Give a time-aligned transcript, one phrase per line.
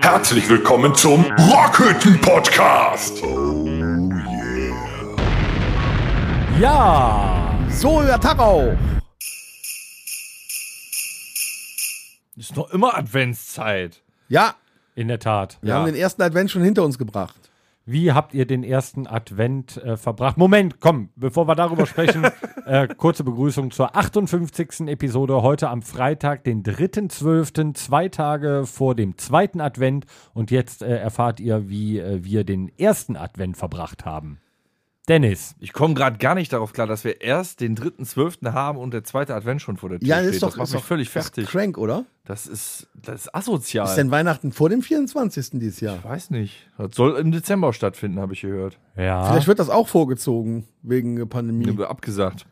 [0.00, 3.22] Herzlich willkommen zum Rockhütten Podcast.
[6.58, 8.72] Ja, so der Tag auch.
[12.36, 14.00] Ist noch immer Adventszeit.
[14.28, 14.54] Ja,
[14.94, 15.58] In der Tat.
[15.60, 17.47] wir haben den ersten Advent schon hinter uns gebracht.
[17.90, 20.36] Wie habt ihr den ersten Advent äh, verbracht?
[20.36, 22.22] Moment, komm, bevor wir darüber sprechen,
[22.66, 24.80] äh, kurze Begrüßung zur 58.
[24.88, 30.04] Episode heute am Freitag, den 3.12., zwei Tage vor dem zweiten Advent.
[30.34, 34.38] Und jetzt äh, erfahrt ihr, wie äh, wir den ersten Advent verbracht haben.
[35.08, 38.52] Dennis, Ich komme gerade gar nicht darauf klar, dass wir erst den 3.12.
[38.52, 40.34] haben und der zweite Advent schon vor der Tür Ja, steht.
[40.34, 41.50] ist doch, das macht ist mich doch völlig das ist fertig.
[41.50, 42.04] Crank, oder?
[42.26, 43.86] Das ist, das ist asozial.
[43.86, 45.50] Ist denn Weihnachten vor dem 24.
[45.60, 45.96] dieses Jahr?
[45.96, 46.68] ich weiß nicht.
[46.76, 48.78] Das soll im Dezember stattfinden, habe ich gehört.
[48.96, 49.24] ja.
[49.30, 51.74] Vielleicht wird das auch vorgezogen wegen der Pandemie.
[51.78, 51.88] Ja.
[51.88, 52.46] Abgesagt.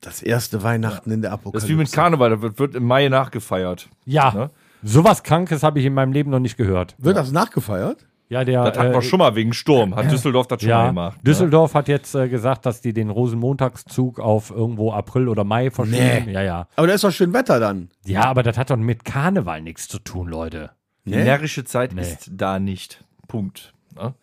[0.00, 1.66] Das erste Weihnachten in der Das Apokalypse.
[1.66, 3.88] ist wie mit Karneval, da wird, wird im Mai nachgefeiert.
[4.06, 4.50] ja, Ne?
[4.82, 6.94] sowas Krankes habe ich in meinem Leben noch nicht gehört.
[6.98, 8.06] Wird das nachgefeiert?
[8.30, 8.64] Ja, der.
[8.64, 9.94] Das hatten äh, wir schon mal wegen Sturm.
[9.96, 11.16] Hat Düsseldorf das schon mal Ja, gemacht.
[11.18, 11.22] ne?
[11.24, 16.26] Düsseldorf hat jetzt äh, gesagt, dass die den Rosenmontagszug auf irgendwo April oder Mai verschieben.
[16.26, 16.32] Nee.
[16.32, 16.68] Ja, ja.
[16.76, 17.90] Aber da ist doch schön Wetter dann.
[18.06, 20.70] Ja, aber das hat doch mit Karneval nichts zu tun, Leute.
[21.04, 21.24] Die Nee?
[21.24, 22.02] närrische Zeit Nee.
[22.02, 23.04] ist da nicht.
[23.26, 23.74] Punkt.
[23.96, 24.14] Ne?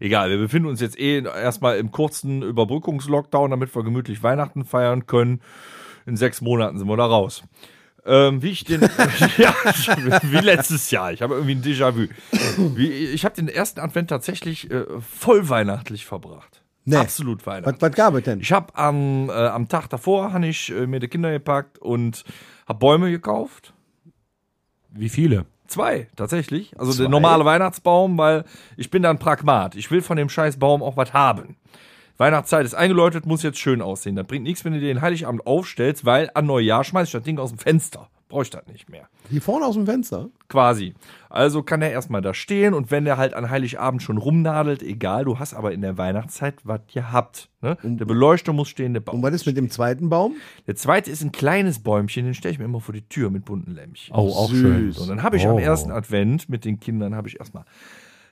[0.00, 5.06] Egal, wir befinden uns jetzt eh erstmal im kurzen Überbrückungslockdown, damit wir gemütlich Weihnachten feiern
[5.06, 5.40] können.
[6.06, 7.42] In sechs Monaten sind wir da raus.
[8.08, 8.80] Ähm, wie ich den,
[9.36, 9.54] ja,
[10.22, 11.12] wie letztes Jahr.
[11.12, 12.06] Ich habe irgendwie ein Déjà-vu.
[12.78, 16.62] Ich habe den ersten Advent tatsächlich äh, voll weihnachtlich verbracht.
[16.86, 16.96] Nee.
[16.96, 17.82] Absolut Was, weihnachtlich.
[17.82, 18.40] was gab es denn?
[18.40, 22.24] Ich habe am, äh, am Tag davor habe ich äh, mir die Kinder gepackt und
[22.66, 23.74] habe Bäume gekauft.
[24.90, 25.44] Wie viele?
[25.66, 26.80] Zwei, tatsächlich.
[26.80, 28.44] Also der normale Weihnachtsbaum, weil
[28.78, 29.74] ich bin dann Pragmat.
[29.74, 31.56] Ich will von dem scheiß Baum auch was haben.
[32.18, 34.16] Weihnachtszeit ist eingeläutet, muss jetzt schön aussehen.
[34.16, 37.38] Das bringt nichts, wenn du den Heiligabend aufstellst, weil an Neujahr schmeiß ich das Ding
[37.38, 38.08] aus dem Fenster.
[38.28, 39.08] Brauche ich das nicht mehr.
[39.30, 40.28] Hier vorne aus dem Fenster.
[40.50, 40.92] Quasi.
[41.30, 45.24] Also kann er erstmal da stehen und wenn der halt an Heiligabend schon rumnadelt, egal,
[45.24, 47.48] du hast aber in der Weihnachtszeit was gehabt.
[47.62, 47.78] Ne?
[47.82, 49.16] Der Beleuchter muss stehen, der Baum.
[49.16, 50.34] Und was ist mit dem zweiten Baum?
[50.66, 53.46] Der zweite ist ein kleines Bäumchen, den stelle ich mir immer vor die Tür mit
[53.46, 54.14] bunten Lämpchen.
[54.14, 54.60] Oh, auch Süß.
[54.60, 54.92] schön.
[55.02, 55.52] Und dann habe ich Oh.
[55.52, 57.64] am ersten Advent mit den Kindern habe ich erstmal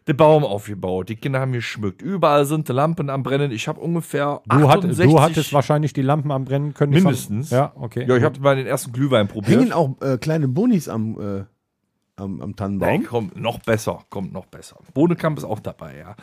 [0.08, 1.08] den Baum aufgebaut.
[1.08, 2.00] Die Kinder haben geschmückt.
[2.00, 3.50] Überall sind die Lampen am Brennen.
[3.50, 6.92] Ich habe ungefähr Du, hat, 68 du hattest wahrscheinlich die Lampen am Brennen können.
[6.92, 7.48] Mindestens.
[7.48, 8.06] Von, ja, okay.
[8.08, 9.60] Ja, ich habe mal den ersten Glühwein probiert.
[9.60, 11.44] Hängen auch äh, kleine Bonis am, äh,
[12.16, 12.88] am, am Tannenbaum?
[12.88, 14.78] Nein, kommt noch besser, kommt noch besser.
[14.94, 16.16] Bodekamp ist auch dabei, ja.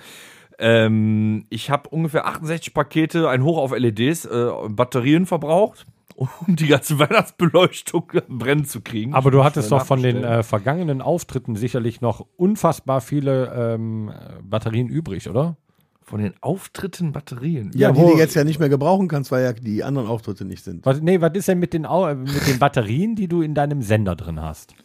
[0.60, 6.68] Ähm, ich habe ungefähr 68 Pakete, ein Hoch auf LEDs, äh, Batterien verbraucht, um die
[6.68, 9.14] ganze Weihnachtsbeleuchtung brennen zu kriegen.
[9.14, 14.12] Aber du hattest doch von den äh, vergangenen Auftritten sicherlich noch unfassbar viele ähm,
[14.44, 15.58] Batterien übrig, oder?
[16.06, 17.72] von den Auftritten Batterien.
[17.76, 20.44] Ja, die wo- du jetzt ja nicht mehr gebrauchen kannst, weil ja die anderen Auftritte
[20.44, 20.86] nicht sind.
[20.86, 23.56] Was, nee, was ist denn mit den, Au äh, mit den Batterien, die du in
[23.56, 24.76] deinem Sender drin hast?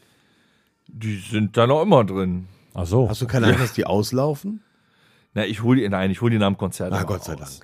[0.86, 2.46] Die sind da noch immer drin.
[2.72, 3.08] Ach so.
[3.10, 4.62] Hast du keine Angst, dass die auslaufen?
[5.34, 6.92] Na, ich hole die, nein, ich hole die nach dem Konzert.
[6.92, 7.60] Ah, Gott sei raus.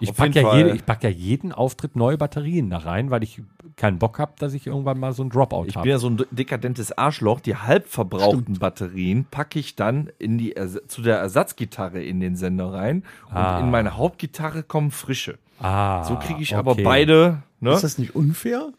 [0.00, 3.42] Ich packe ja, jede, ich pack ja jeden Auftritt neue Batterien da rein, weil ich
[3.76, 5.88] keinen Bock habe, dass ich irgendwann mal so ein Dropout Ich bin habe.
[5.90, 7.40] ja so ein dekadentes Arschloch.
[7.40, 10.54] Die halb verbrauchten Batterien packe ich dann in die
[10.88, 13.04] zu der Ersatzgitarre in den Sender rein.
[13.30, 13.60] Und Ah.
[13.60, 15.38] in meine Hauptgitarre kommen frische.
[15.58, 16.58] Ah, So kriege ich okay.
[16.58, 17.42] aber beide.
[17.60, 17.72] Ne?
[17.72, 18.72] Ist das nicht unfair?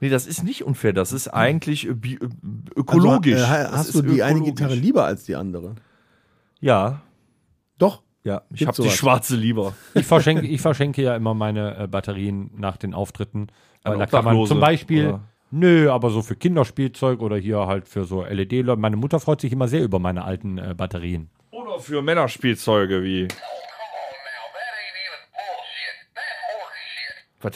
[0.00, 0.92] nee, das ist nicht unfair.
[0.92, 2.18] Das ist eigentlich äh, äh,
[2.76, 3.42] ökologisch.
[3.42, 4.54] Also, äh, hast du die eine ökologisch.
[4.54, 5.74] Gitarre lieber als die andere?
[6.60, 7.00] Ja.
[8.28, 8.42] Ja.
[8.54, 9.74] Ich habe die schwarze lieber.
[9.94, 13.48] Ich verschenke, ich verschenke ja immer meine äh, Batterien nach den Auftritten.
[13.82, 15.20] Weil An da kann man zum Beispiel, oder?
[15.50, 18.80] nö, aber so für Kinderspielzeug oder hier halt für so LED-Leute.
[18.80, 21.30] Meine Mutter freut sich immer sehr über meine alten äh, Batterien.
[21.50, 23.28] Oder für Männerspielzeuge wie.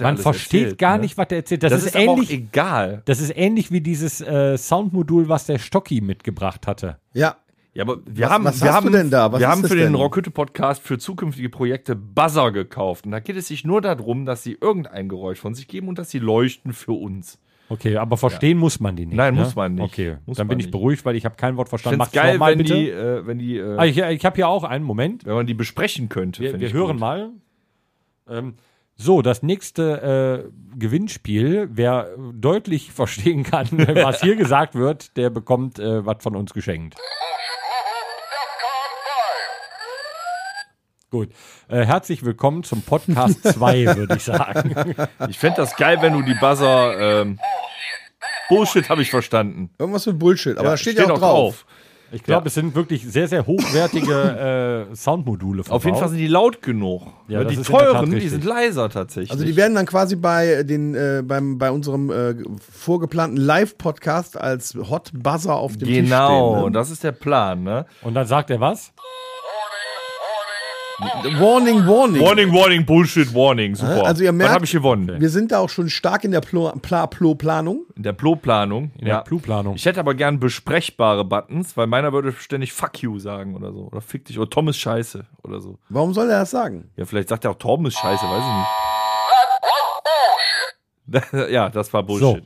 [0.01, 1.03] Man versteht erzählt, gar ne?
[1.03, 1.65] nicht, was der erzählt.
[1.65, 2.31] Das, Das, ist, ist, aber auch ähnlich.
[2.31, 3.03] egal.
[3.05, 6.99] Das ist ähnlich wie dieses äh, Soundmodul, was der Stocki mitgebracht hatte.
[7.15, 7.37] Ja.
[7.75, 9.33] Ja, aber wir Was- haben, was wir hast haben, du denn da?
[9.33, 9.95] Was wir haben für den?
[9.95, 13.07] Rockhütte-Podcast für zukünftige Projekte Buzzer gekauft.
[13.07, 15.99] Und da geht es sich nur darum, dass sie irgendein Geräusch von sich geben und
[15.99, 17.39] dass sie leuchten für uns.
[17.71, 19.17] Okay, aber verstehen muss man die nicht.
[19.17, 19.41] Nein, ne?
[19.41, 19.85] muss man nicht.
[19.85, 20.73] Okay, Muss dann bin ich nicht.
[20.73, 22.01] beruhigt, weil ich habe kein Wort verstanden.
[22.03, 22.75] find's geil, mal wenn bitte.
[22.75, 25.25] die, äh, wenn die, äh, Ah, ich ich habe hier auch einen Moment.
[25.25, 26.43] wenn man die besprechen könnte.
[26.43, 27.01] Wir, wir hören gut.
[27.01, 27.31] mal.
[28.29, 28.55] Ähm,
[28.97, 30.45] so, das nächste
[30.75, 31.71] äh, Gewinnspiel.
[31.73, 36.97] Wer deutlich verstehen kann, was hier gesagt wird, der bekommt äh, was von uns geschenkt.
[41.13, 41.29] Gut.
[41.69, 44.95] Äh, herzlich willkommen zum Podcast 2, würde ich sagen.
[45.29, 47.21] Ich fände das geil, wenn du die Buzzer.
[47.21, 47.39] Ähm,
[48.49, 49.69] Bullshit habe ich verstanden.
[49.79, 50.57] Irgendwas mit Bullshit.
[50.57, 51.67] Aber Ja, da steht ja auch drauf.
[52.13, 52.47] Ich glaube, Ja.
[52.47, 55.65] es sind wirklich sehr, sehr hochwertige äh, Soundmodule.
[55.69, 57.03] Auf jeden Fall sind die laut genug.
[57.29, 59.33] Ja, die teuren, die sind leiser tatsächlich.
[59.33, 62.37] Also die werden dann quasi bei den äh, beim bei unserem äh,
[62.71, 66.73] vorgeplanten Live-Podcast als Hot Buzzer auf dem genau, Tisch stehen.
[66.73, 67.85] das ist der Plan, ne?
[68.01, 68.95] Und dann sagt er was?
[71.39, 72.23] Warning, warning.
[72.23, 74.05] Warning, warning, Bullshit, warning, super.
[74.07, 75.21] Also ihr merkt- Was habe ich gewonnen?
[75.21, 77.85] Wir sind da auch schon stark in der Plo Pla Plo Planung.
[77.97, 78.91] In der Plo-Planung.
[78.99, 79.75] In der Plu-Planung.
[79.77, 83.89] Ich hätte aber gern besprechbare Buttons, weil meiner würde ständig Fuck you sagen oder so.
[83.91, 84.39] Oder Fick dich.
[84.39, 85.79] Oder Tom ist scheiße oder so.
[85.89, 86.91] Warum soll er das sagen?
[86.97, 88.53] Ja, vielleicht sagt er auch Tom ist scheiße, weiß ich
[91.43, 91.49] nicht.
[91.53, 92.43] ja, das war Bullshit.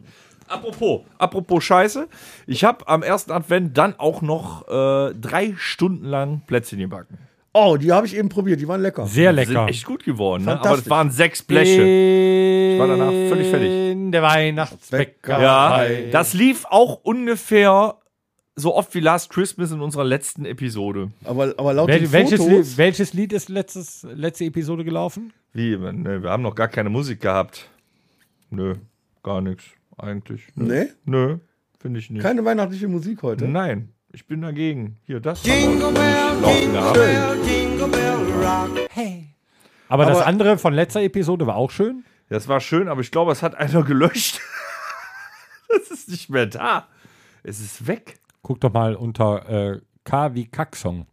[0.49, 2.09] Apropos, apropos Scheiße.
[2.47, 7.19] Ich habe am ersten Advent dann auch noch äh, drei Stunden lang Plätzchen gebacken.
[7.59, 9.07] Oh, die habe ich eben probiert, die waren lecker.
[9.07, 9.53] Sehr Die lecker.
[9.53, 10.61] Sind echt gut geworden, ne?
[10.61, 11.83] aber es waren sechs Bleche.
[11.83, 13.71] Ich war danach völlig fertig.
[13.93, 16.03] In der Weihnachtsbäckerei.
[16.05, 17.97] Ja, das lief auch ungefähr
[18.57, 21.13] so oft wie Last Christmas in unserer letzten Episode.
[21.25, 25.33] Aber, aber laut Wel den welches, Fotos, Lied, welches Lied ist letztes, letzte Episode gelaufen?
[25.55, 25.79] Wie?
[25.79, 27.71] Ne, wir haben noch gar keine Musik gehabt.
[28.51, 28.75] Nö,
[29.23, 29.65] gar nichts.
[29.97, 30.43] Eigentlich.
[30.57, 30.65] Nö.
[30.67, 30.91] Nee?
[31.07, 31.39] Nö,
[31.81, 32.23] finde ich nicht.
[32.23, 33.49] keine weihnachtliche Musik heute.
[33.49, 34.99] Nein, ich bin dagegen.
[35.07, 36.99] Hier, das haben wir laufen gehabt.
[39.89, 42.05] Aber, das Aber- andere von letzter Episode war auch schön.
[42.29, 44.41] Das war schön, aber ich glaube, es hat einer gelöscht.
[45.69, 46.89] das ist nicht mehr da.
[47.45, 48.19] Es ist weg.
[48.43, 51.07] Guck doch mal unter äh, K wie Kacksong.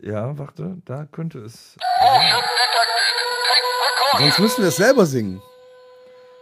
[0.00, 1.76] Ja, warte, da könnte es.
[4.18, 5.40] Sonst müssen wir es selber singen.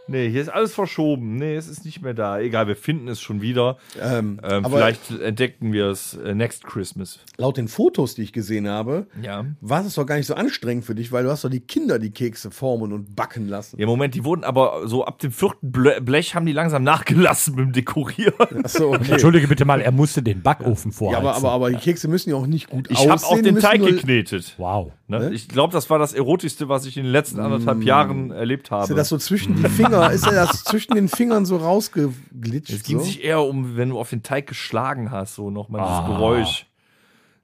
[0.08, 1.36] Nee, hier ist alles verschoben.
[1.36, 2.38] Nee, es ist nicht mehr da.
[2.40, 3.76] Egal, wir finden es schon wieder.
[4.00, 7.20] Ähm, Ähm, aber vielleicht entdecken wir es äh, next Christmas.
[7.36, 9.44] laut den Fotos, die ich gesehen habe, Ja.
[9.60, 11.98] war es doch gar nicht so anstrengend für dich, weil du hast doch die Kinder
[11.98, 13.78] die Kekse formen und backen lassen.
[13.78, 17.54] Ja, Moment, die wurden aber so ab dem vierten Ble Blech haben die langsam nachgelassen
[17.54, 18.64] mit dem Dekorieren.
[18.64, 19.12] Achso, okay.
[19.12, 21.26] Entschuldige bitte mal, er musste den Backofen Ja, vorheizen.
[21.26, 23.10] aber, aber, aber die Kekse müssen ja auch nicht gut Ich aussehen.
[23.12, 24.54] habe auch den Teig geknetet.
[24.58, 24.92] wow.
[25.10, 25.30] Ne?
[25.32, 28.82] Ich glaube, das war das Erotischste, was ich in den letzten anderthalb Jahren erlebt habe.
[28.84, 32.70] Ist ja das so zwischen die Finger, ist ja das zwischen den Fingern so rausgeglitscht?
[32.72, 33.04] es ging so?
[33.04, 36.00] sich eher um, wenn du auf den Teig geschlagen hast, so nochmal Ah.
[36.00, 36.66] dieses Geräusch.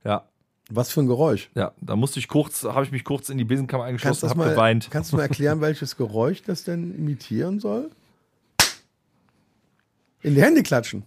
[0.04, 0.22] Ja,
[0.70, 1.50] Was für ein Geräusch?
[1.54, 4.88] ja, da musste ich kurz, habe ich mich kurz in die Besenkammer eingeschlossen, habe geweint.
[4.90, 7.90] kannst du mal erklären, welches Geräusch das denn imitieren soll?
[10.22, 11.04] In die Hände klatschen.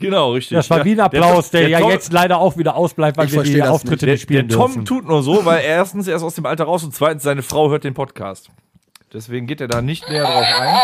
[0.00, 0.56] Genau, richtig.
[0.56, 3.42] Das war wie ein Applaus, der, ja Tom- jetzt leider auch wieder ausbleibt, weil wir
[3.42, 4.84] die Auftritte Der, nicht spielen der Tom dürfen.
[4.84, 7.68] tut nur so, weil erstens er ist aus dem Alter raus und zweitens seine Frau
[7.70, 8.48] hört den Podcast.
[9.12, 10.76] Deswegen geht er da nicht näher drauf ein.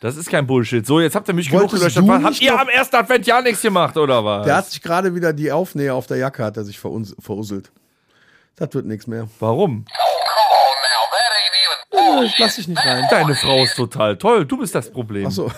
[0.00, 0.86] Das ist kein Bullshit.
[0.86, 1.96] So, jetzt habt ihr mich genug Wolltest gelöscht.
[1.98, 4.46] du Was, Habt ihr am ersten Advent ja nichts gemacht, oder was?
[4.46, 7.70] Der hat sich gerade wieder die Aufnäher auf der Jacke, hat er sich verusselt.
[8.56, 9.28] Das wird nichts mehr.
[9.38, 9.84] Warum?
[11.90, 13.06] Oh, ich lass dich nicht rein.
[13.10, 14.46] Deine Frau ist total toll.
[14.46, 15.26] Du bist das Problem.
[15.26, 15.50] Achso.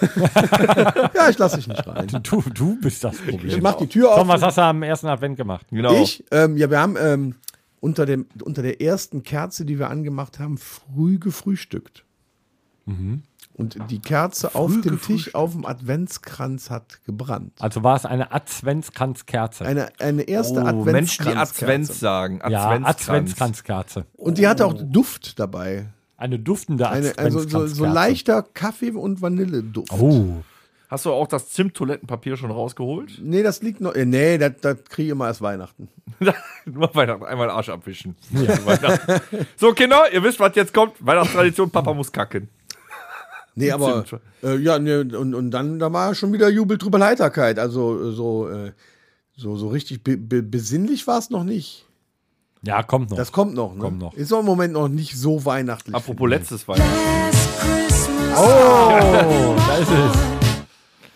[1.14, 2.08] ja, ich lass dich nicht rein.
[2.23, 3.49] Du, du bist das Problem.
[3.49, 4.19] Ich mach die Tür auf.
[4.19, 5.67] Tom, was hast du am ersten Advent gemacht?
[5.70, 5.93] Genau.
[6.02, 6.25] Ich?
[6.32, 7.37] Ähm, ja, wir haben ähm,
[7.82, 12.05] unter, dem, unter der ersten Kerze, die wir angemacht haben, früh gefrühstückt.
[13.55, 17.52] Und die Kerze auf dem Tisch auf dem Adventskranz hat gebrannt.
[17.61, 19.64] Also war es eine Adventskranzkerze.
[19.64, 21.64] Eine, eine erste Oh, Menschen, die Adventskranzkerze.
[21.64, 22.38] Advent sagen.
[22.49, 23.00] ja, Adventskranz.
[23.00, 24.06] Adventskranzkerze.
[24.14, 25.87] Und die hatte auch Duft dabei.
[26.17, 27.75] Eine duftende Eine, also so, Adventskranzkerze.
[27.75, 29.93] so leichter Kaffee- und Vanilleduft.
[29.93, 30.43] Oh.
[30.92, 33.12] Hast du auch das Zimt-Toilettenpapier schon rausgeholt?
[33.22, 33.94] Nee, das liegt noch.
[33.94, 35.88] Äh, nee, das, das kriege ich immer erst Weihnachten.
[36.66, 38.14] Nur Weihnachten, einmal Arsch abwischen.
[38.30, 39.46] Weihnachten.
[39.56, 40.94] so, Kinder, ihr wisst, was jetzt kommt.
[41.00, 42.50] Weihnachtstradition, Papa muss kacken.
[43.54, 44.04] Nee, aber
[44.42, 47.58] äh, ja, nee, und, und dann da war schon wieder Jubel drüber Heiterkeit.
[47.58, 48.72] Also äh, so, äh,
[49.34, 51.87] so, so richtig be be besinnlich war es noch nicht.
[52.62, 53.16] Ja, kommt noch.
[53.16, 53.80] Das kommt noch, ne?
[53.80, 54.12] Kommt noch.
[54.12, 55.94] Ist auch im Moment noch nicht so weihnachtlich.
[55.94, 56.92] Apropos letztes Weihnachten.
[58.37, 60.41] oh, da ist es.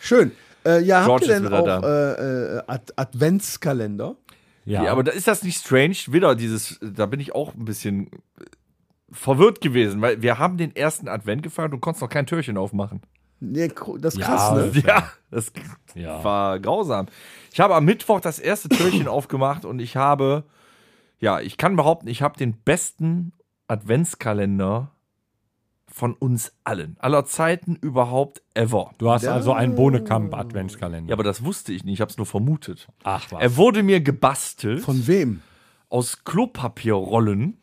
[0.07, 0.33] Schön.
[0.65, 4.17] Äh, ja, habt George ihr ist denn auch äh, äh, Ad Adventskalender?
[4.65, 5.97] Ja, Ja, aber da, ist das nicht strange?
[6.09, 8.45] Wieder dieses, da bin ich auch ein bisschen äh,
[9.11, 13.03] verwirrt gewesen, weil wir haben den ersten Advent gefeiert und konntest noch kein Türchen aufmachen.
[13.41, 13.71] Nee,
[14.01, 14.83] das ist Ja, krass, ne?
[14.87, 15.53] Ja, das
[15.95, 16.25] Ja.
[16.25, 17.07] war grausam.
[17.53, 20.45] Ich habe am Mittwoch das erste Türchen aufgemacht und ich habe,
[21.21, 23.33] ja, ich kann behaupten, ich habe den besten
[23.69, 24.91] Adventskalender
[25.97, 28.91] von uns allen, aller Zeiten überhaupt ever.
[28.99, 29.33] du hast Ja.
[29.33, 31.09] also einen Bohnekamp-Adventskalender.
[31.09, 32.87] Ja, aber das wusste ich nicht, ich habe es nur vermutet.
[33.03, 33.41] Ach was.
[33.43, 35.41] Er wurde mir gebastelt Von wem?
[35.89, 37.57] aus Klopapierrollen.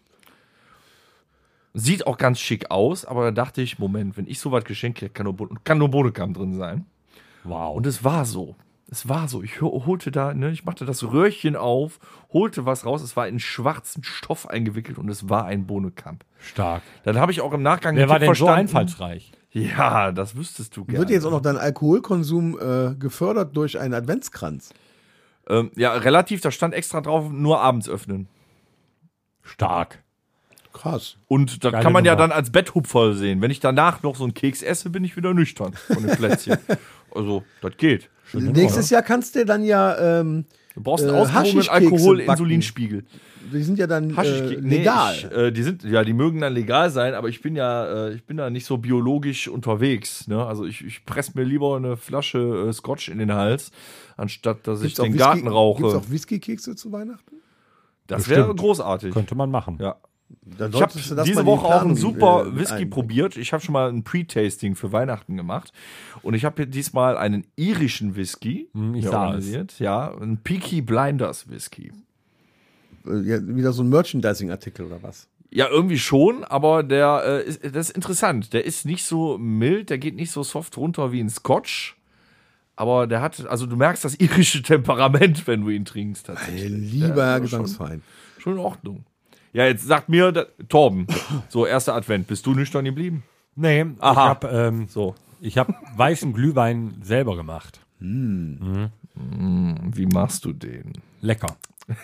[1.75, 4.97] Sieht auch ganz schick aus, aber da dachte ich, Moment, wenn ich so was geschenkt
[4.99, 6.85] kriege, kann nur, Bo- kann nur Bohnenkamm drin sein.
[7.43, 7.75] wow.
[7.75, 8.55] Und es war so.
[8.93, 9.41] Es war so.
[9.41, 11.99] Ich hol- holte da, ne, ich machte das Röhrchen auf,
[12.31, 13.01] holte was raus.
[13.01, 16.23] Es war in schwarzen Stoff eingewickelt und es war ein Bohnekamp.
[16.39, 16.83] Stark.
[17.03, 18.59] Dann habe ich auch im Nachgang Wer war denn so verstanden.
[18.59, 19.31] einfallsreich?
[19.51, 20.99] Ja, das wüsstest du gerne.
[20.99, 24.71] Wird jetzt auch noch dein Alkoholkonsum äh, gefördert durch einen Adventskranz?
[25.49, 28.27] ähm, ja, relativ, da stand extra drauf, nur abends öffnen.
[29.41, 30.03] Stark.
[30.71, 31.17] Krass.
[31.27, 32.27] Und das Geile kann man ja Nummer.
[32.27, 33.41] dann als Betthupfer sehen.
[33.41, 36.57] Wenn ich danach noch so einen Keks esse, bin ich wieder nüchtern von dem Plätzchen.
[37.15, 38.09] also, das geht.
[38.33, 43.05] Nächstes Jahr kannst du dann ja, ähm, Du brauchst einen Äh, ausgewogenen Alkohol-Insulinspiegel.
[43.53, 45.13] die sind ja dann äh, Haschischkeks, nee, legal.
[45.15, 48.13] Ich, äh, die sind, ja, die mögen dann legal sein, aber ich bin ja, äh,
[48.13, 50.27] ich bin da nicht so biologisch unterwegs.
[50.27, 50.43] Ne?
[50.43, 53.71] Also ich, ich presse mir lieber eine Flasche äh, Scotch in den Hals,
[54.17, 55.81] anstatt dass ich Gibt's auch den Whisky- Garten rauche.
[55.83, 57.35] Gibt's auch Whiskykekse zu Weihnachten?
[58.07, 58.37] das Bestimmt.
[58.47, 59.13] wäre großartig.
[59.13, 59.77] Könnte man machen.
[59.79, 59.95] Ja.
[60.57, 60.93] Dann Ich habe
[61.25, 62.89] diese Woche auch einen super äh, Whisky einbringen.
[62.91, 63.37] probiert.
[63.37, 65.71] Ich habe schon mal ein Pre-Tasting für Weihnachten gemacht.
[66.21, 68.69] Und ich habe hier diesmal einen irischen Whisky.
[68.73, 69.27] Hm, ich mir sah es.
[69.27, 69.79] organisiert.
[69.79, 71.91] Ja, ein Peaky Blinders Whisky.
[73.05, 75.27] Äh, Ja, wieder so ein Merchandising-Artikel oder was?
[75.51, 78.53] Ja, irgendwie schon, aber der äh, ist, das ist interessant.
[78.53, 81.95] Der ist nicht so mild, der geht nicht so soft runter wie ein Scotch.
[82.75, 86.25] Aber der hat, also du merkst das irische Temperament, wenn du ihn trinkst.
[86.25, 86.71] Tatsächlich.
[86.71, 87.41] Mein lieber Herr schon.
[87.43, 88.01] Gesangsverein.
[88.39, 89.05] Schon in Ordnung.
[89.53, 91.05] Ja, jetzt sagt mir, da, Torben,
[91.49, 93.23] so erster Advent, bist du nüchtern geblieben?
[93.55, 94.11] Nee, Aha.
[94.11, 95.13] ich habe ähm, So.
[95.41, 97.79] ich hab weißen Glühwein selber gemacht.
[97.99, 98.89] Wie
[100.07, 100.93] machst du den?
[101.21, 101.55] Lecker.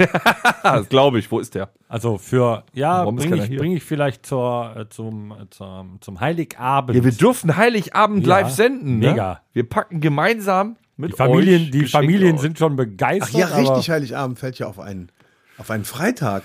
[0.62, 1.32] Das glaube ich.
[1.32, 1.70] Wo ist der?
[1.88, 6.98] Also für, ja, bringe ich, bring ich vielleicht zur, äh, zum, äh, zum, zum Heiligabend.
[6.98, 9.00] Ja, wir dürfen Heiligabend Ja, live senden.
[9.00, 9.12] Ne?
[9.12, 9.42] mega.
[9.54, 12.42] Wir packen gemeinsam mit die Familien, euch die Familien aus.
[12.42, 13.34] sind schon Ach begeistert.
[13.34, 15.10] ja, richtig, aber Heiligabend fällt ja auf einen,
[15.58, 16.44] auf einen Freitag.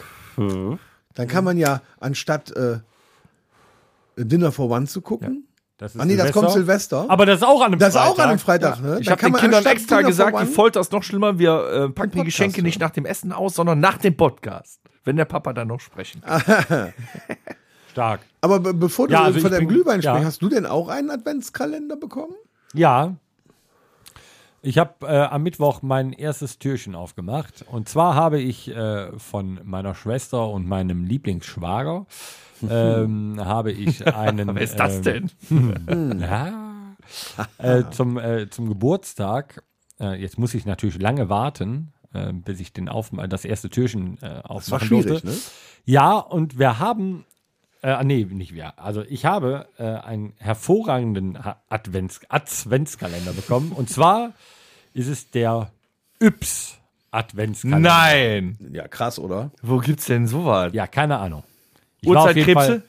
[1.14, 2.78] Dann kann man ja anstatt äh,
[4.16, 5.48] Dinner for One zu gucken.
[5.76, 7.06] Das ist Ah nee, das kommt Silvester.
[7.08, 8.12] Aber das ist auch an einem das ist Freitag.
[8.12, 8.98] auch an einem Freitag, ne?
[9.00, 11.38] Ich habe den Kindern extra Dinner gesagt, die Folter ist noch schlimmer.
[11.38, 14.80] Wir äh, packen die Geschenke nicht nach dem Essen aus, sondern nach dem Podcast.
[15.02, 16.92] Wenn der Papa dann noch sprechen kann.
[17.90, 18.20] Stark.
[18.40, 20.12] Aber be bevor du Ja, also von deinem Glühwein ja.
[20.12, 22.34] sprichst, hast du denn auch einen Adventskalender bekommen?
[22.72, 23.16] Ja.
[24.66, 27.64] Ich habe äh, am Mittwoch mein erstes Türchen aufgemacht.
[27.70, 32.06] Und zwar habe ich äh, von meiner Schwester und meinem Lieblingsschwager
[32.70, 34.54] ähm, habe ich einen.
[34.54, 36.20] Wer ist das ähm, denn?
[36.20, 36.96] Ja.
[37.58, 39.62] äh, zum, äh, zum Geburtstag,
[40.00, 41.92] äh, jetzt muss ich natürlich lange warten,
[42.44, 45.26] bis ich den auf, das erste Türchen äh, aufmachen Das war schwierig, durfte.
[45.26, 45.36] ne?
[45.84, 47.26] Ja, und wir haben,
[47.82, 51.36] äh, nee, nicht wir, also ich habe äh, einen hervorragenden
[51.68, 53.72] Advents, Adventskalender bekommen.
[53.72, 54.32] Und zwar
[54.94, 55.70] ist es der
[56.20, 56.78] Yps
[57.10, 57.88] Adventskalender.
[57.88, 58.58] Nein.
[58.72, 59.50] Ja, krass, oder?
[59.62, 60.72] Wo gibt's denn sowas?
[60.72, 61.44] Ja, keine Ahnung.
[62.00, 62.82] Ich Uhrzeitkrebse?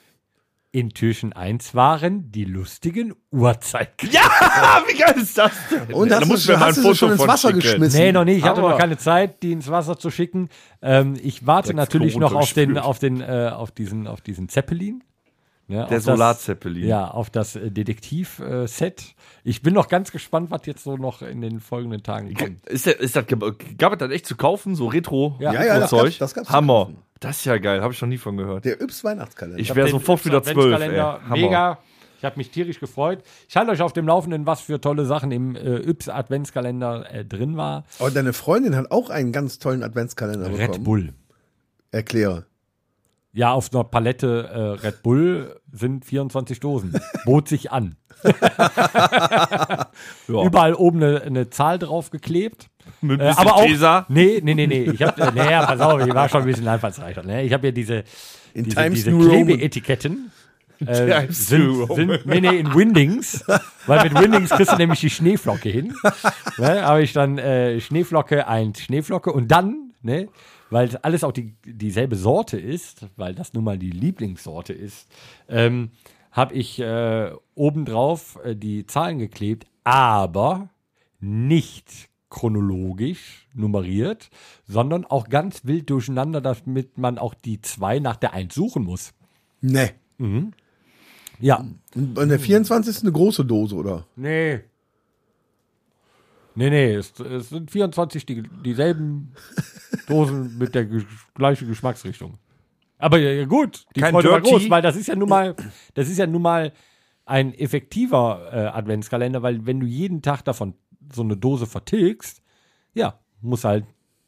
[0.72, 4.14] In Türchen 1 waren die lustigen Uhrzeitkrebse.
[4.18, 5.94] Ja, wie geil ist das denn?
[5.94, 7.28] Und hast, da du, musst du mir mal hast ein du sie Foto schon ins
[7.28, 7.60] Wasser schicken.
[7.62, 8.00] geschmissen?
[8.00, 8.38] Nee, noch nicht.
[8.40, 10.50] Ich hatte Aber- noch keine Zeit, die ins Wasser zu schicken.
[10.82, 14.50] Ähm, ich warte Sechs natürlich noch auf den, auf den, äh, auf diesen, auf diesen
[14.50, 15.04] Zeppelin.
[15.68, 16.88] Ja, auf Der das- Solarzeppelin.
[16.88, 19.16] Ja, auf das äh, Detektiv-Set.
[19.44, 22.66] ich bin noch ganz gespannt, was jetzt so noch in den folgenden Tagen kommt.
[22.68, 24.76] Ist, der, ist das, gab es das echt zu kaufen?
[24.76, 25.54] So Retro Ja.
[25.54, 26.04] Ja, ja, das Zeug?
[26.04, 26.92] gab's- das gab's Hammer.
[27.20, 28.66] Das ist ja geil, habe ich noch nie von gehört.
[28.66, 29.60] Der Yps Weihnachtskalender.
[29.60, 30.80] Ich wäre sofort wieder zwölf.
[31.30, 31.80] Mega.
[32.18, 33.24] Ich habe mich tierisch gefreut.
[33.48, 37.26] Ich halte euch auf dem Laufenden, was für tolle Sachen im äh, Yps Adventskalender äh,
[37.26, 37.84] drin war.
[38.00, 40.72] Aber deine Freundin hat auch einen ganz tollen Adventskalender bekommen.
[40.72, 41.14] Red Bull.
[41.92, 42.46] Erkläre.
[43.36, 46.98] Ja, auf einer Palette äh, Red Bull sind 24 Dosen.
[47.26, 47.98] Bot sich an.
[50.28, 52.70] Überall oben eine, eine Zahl draufgeklebt.
[53.02, 53.66] Mit Äh, aber auch.
[53.66, 54.06] Tesa.
[54.08, 54.84] Nee, nee, nee, nee.
[54.84, 57.24] Ich hab, äh, naja, pass auf, ich war schon ein bisschen einfallsreicher.
[57.24, 57.44] Ne?
[57.44, 58.06] Ich habe ja diese,
[58.54, 59.12] In diese, Times diese.
[59.12, 60.32] Klebeetiketten.
[60.86, 63.44] Äh, sind, sind, nee, nee, in Windings.
[63.86, 65.94] Weil mit Windings kriegst du nämlich die Schneeflocke hin.
[66.58, 66.84] Ne?
[66.84, 70.30] Habe ich dann äh, Schneeflocke, ein Schneeflocke und dann, ne,
[70.76, 75.08] weil alles auch die, dieselbe Sorte ist, weil das nun mal die Lieblingssorte ist,
[75.48, 75.92] ähm,
[76.34, 80.68] habe ich äh, obendrauf äh, die Zahlen geklebt, aber
[81.22, 84.30] nicht chronologisch nummeriert,
[84.68, 89.14] sondern auch ganz wild durcheinander, damit man auch die zwei nach der Eins suchen muss.
[89.62, 89.92] Nee.
[91.40, 91.66] Ja.
[91.96, 92.98] Und und der 24.
[92.98, 94.06] ist eine große Dose, oder?
[94.18, 94.60] Nee.
[96.56, 99.34] Nee, nee, es, es sind 24 die, dieselben
[100.08, 102.38] Dosen mit der gesch- gleichen Geschmacksrichtung.
[102.98, 104.52] Aber ja, ja, gut, die Kein Freude war Dirty?
[104.58, 105.54] groß, weil das ist ja nun mal,
[105.96, 106.72] das ist ja nun mal
[107.26, 110.76] ein effektiver äh, Adventskalender, weil wenn du jeden Tag davon
[111.14, 112.42] so eine Dose vertilgst,
[112.94, 113.84] ja, muss halt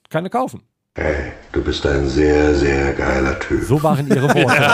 [0.10, 0.64] keine kaufen.
[0.96, 3.64] Hey, du bist ein sehr, sehr geiler Typ.
[3.64, 4.68] So waren ihre Worte.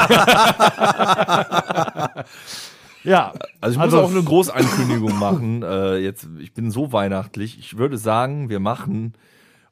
[3.04, 5.64] ja, Also ich muss auch eine Großankündigung machen.
[5.74, 7.58] Äh, jetzt, ich bin so weihnachtlich.
[7.60, 9.14] Ich würde sagen, wir machen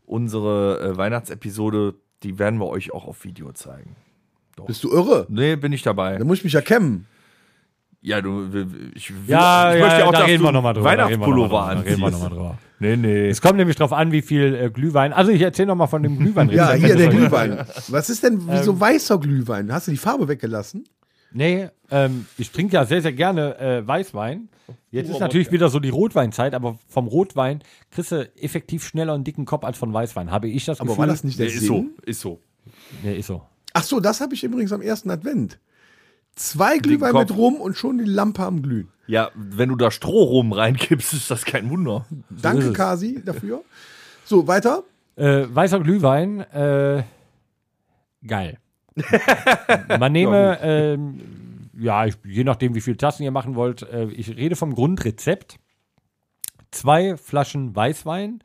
[0.05, 3.95] unsere äh, Weihnachtsepisode, die werden wir euch auch auf Video zeigen.
[4.67, 5.25] Bist du irre?
[5.29, 6.17] Nee, bin ich dabei.
[6.17, 7.07] Da muss ich mich ja kämmen.
[8.03, 8.47] Ja, du,
[8.95, 10.89] ich, Ja, ich ja, möchte auch, da reden wir nochmal drüber.
[10.89, 12.11] Weihnachtspullover drüber, da reden wir anziehst.
[12.23, 12.57] noch mal drüber.
[12.79, 13.29] Nee, nee.
[13.29, 15.13] Es kommt nämlich drauf an, wie viel äh, Glühwein.
[15.13, 16.49] Also ich erzähle noch mal von dem Glühwein.
[16.49, 17.63] Ja, hier der Glühwein.
[17.89, 18.47] Was ist denn, Ähm.
[18.49, 19.71] wieso weißer Glühwein?
[19.71, 20.83] Hast du die Farbe weggelassen?
[21.33, 24.49] Nee, ähm, ich trinke ja sehr, sehr gerne äh, Weißwein.
[24.89, 27.61] Jetzt ist natürlich wieder so die Rotweinzeit, aber vom Rotwein
[27.91, 30.31] kriegst du effektiv schneller einen dicken Kopf als von Weißwein.
[30.31, 30.99] Habe ich das Aber Gefühl.
[30.99, 32.39] war das nicht der Nee, ist so, ist so.
[33.03, 33.41] Nee, ist so.
[33.73, 35.59] Ach so, das habe ich übrigens am ersten Advent.
[36.35, 38.89] Zwei Glühwein mit rum und schon die Lampe am Glühen.
[39.07, 42.05] Ja, wenn du da Stroh rum reinkippst, ist das kein Wunder.
[42.29, 42.71] Danke.
[42.71, 43.63] Kasi, dafür.
[44.23, 44.83] So, weiter.
[45.17, 47.03] Äh, weißer Glühwein, äh,
[48.25, 48.57] geil.
[49.99, 51.21] Man nehme, ähm,
[51.79, 55.57] ja, ich, je nachdem, wie viele Tassen ihr machen wollt, äh, ich rede vom Grundrezept.
[56.71, 58.39] Zwei Flaschen Weißwein.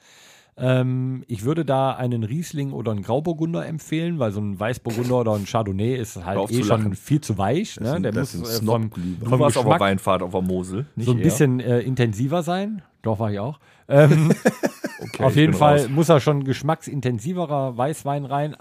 [0.59, 5.35] Ähm, ich würde da einen Riesling oder einen Grauburgunder empfehlen, weil so ein Weißburgunder oder
[5.35, 7.79] ein Chardonnay ist halt eh schon viel zu weich.
[7.79, 7.91] Ne?
[7.91, 10.87] sind- Der muss äh, vom, vom auf der Weinfahrt auf der Mosel.
[10.97, 11.25] Nicht so ein er.
[11.25, 12.81] bisschen äh, intensiver sein.
[13.03, 13.59] Doch, war ich auch.
[13.89, 14.33] Ähm,
[14.99, 15.89] Okay, auf jeden Fall raus.
[15.91, 18.57] muss er schon geschmacksintensiverer Weißwein rein.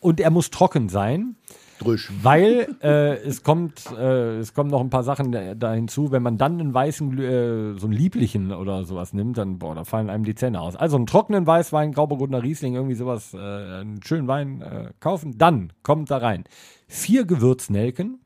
[0.00, 1.36] Und er muss trocken sein,
[1.78, 2.10] Drüsch.
[2.22, 6.10] weil äh, es kommt, äh, es kommen noch ein paar Sachen da, da hinzu.
[6.10, 9.84] Wenn man dann einen weißen, äh, so einen lieblichen oder sowas nimmt, dann boah, da
[9.84, 10.74] fallen einem die Zähne aus.
[10.74, 15.36] Also einen trockenen Weißwein, Grauburgunder Riesling, irgendwie sowas, äh, einen schönen Wein äh, kaufen.
[15.38, 16.44] Dann kommt da rein
[16.90, 18.20] vier Gewürznelken,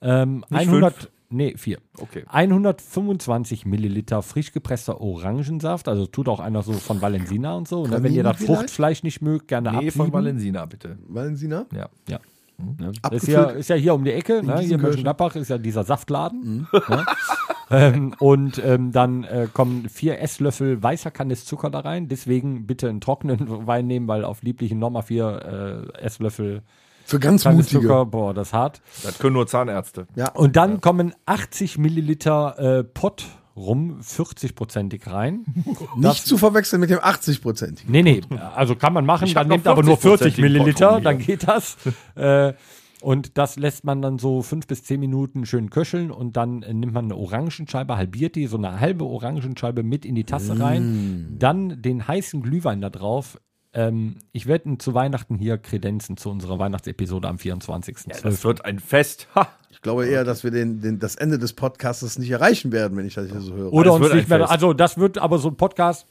[0.00, 1.10] ähm, Nicht 100, fünf?
[1.34, 1.78] Nee vier.
[1.98, 2.24] Okay.
[2.28, 7.86] 125 Milliliter frisch gepresster Orangensaft, also tut auch einer so von Valensina und so.
[7.86, 8.02] Ne?
[8.02, 8.60] Wenn ihr das vielleicht?
[8.60, 9.96] Fruchtfleisch nicht mögt, gerne Nee, absieben.
[9.96, 10.98] von Valensina, bitte.
[11.08, 11.66] Valensina?
[11.74, 11.88] Ja.
[12.08, 12.20] Ja.
[12.58, 12.92] Ne?
[13.02, 14.60] Das ist ja, ist ja hier um die Ecke, ne?
[14.60, 14.80] hier in.
[14.80, 16.68] Mönchengladbach ist ja dieser Saftladen.
[16.72, 17.06] Ne?
[17.70, 22.08] ähm, und ähm, dann äh, kommen vier Esslöffel weißer Kandiszucker da rein.
[22.08, 26.62] Deswegen bitte einen trockenen Wein nehmen, weil auf lieblichen nochmal vier äh, Esslöffel
[27.04, 27.64] Für ganz mutige.
[27.64, 28.80] Kandiszucker, boah, das hart.
[29.02, 30.06] Das können nur Zahnärzte.
[30.16, 30.30] Ja.
[30.32, 35.44] Und dann kommen 80 Milliliter äh, Pott rum, 40-prozentig rein.
[35.96, 37.90] Nicht zu verwechseln mit dem 80-prozentigen.
[37.90, 38.22] Nee, nee,
[38.54, 41.76] also kann man machen, Ich dann nehmt aber nur 40 40% Milliliter, dann geht das.
[42.16, 42.54] äh,
[43.00, 46.72] und das lässt man dann so fünf bis zehn Minuten schön köcheln und dann äh,
[46.72, 51.36] nimmt man eine Orangenscheibe, halbiert die, so eine halbe Orangenscheibe mit in die Tasse rein,
[51.38, 53.38] dann den heißen Glühwein da drauf.
[53.74, 58.22] Ähm, ich werde zu Weihnachten hier kredenzen zu unserer Weihnachtsepisode am 24.12.
[58.22, 59.28] Das wird ein Fest.
[59.34, 59.48] Ha!
[59.70, 63.06] Ich glaube eher, dass wir den, den, das Ende des Podcasts nicht erreichen werden, wenn
[63.06, 63.72] ich das hier so höre.
[63.72, 64.38] Oder uns nicht mehr.
[64.38, 64.52] Fest.
[64.52, 66.06] Also, das wird aber so ein Podcast,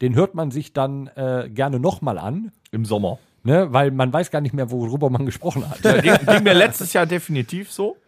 [0.00, 3.18] den hört man sich dann äh, gerne nochmal an, Im Sommer.
[3.42, 3.66] ne?
[3.70, 5.84] weil man weiß gar nicht mehr, worüber man gesprochen hat.
[5.84, 7.98] Ja, ging, ging mir letztes Jahr definitiv so.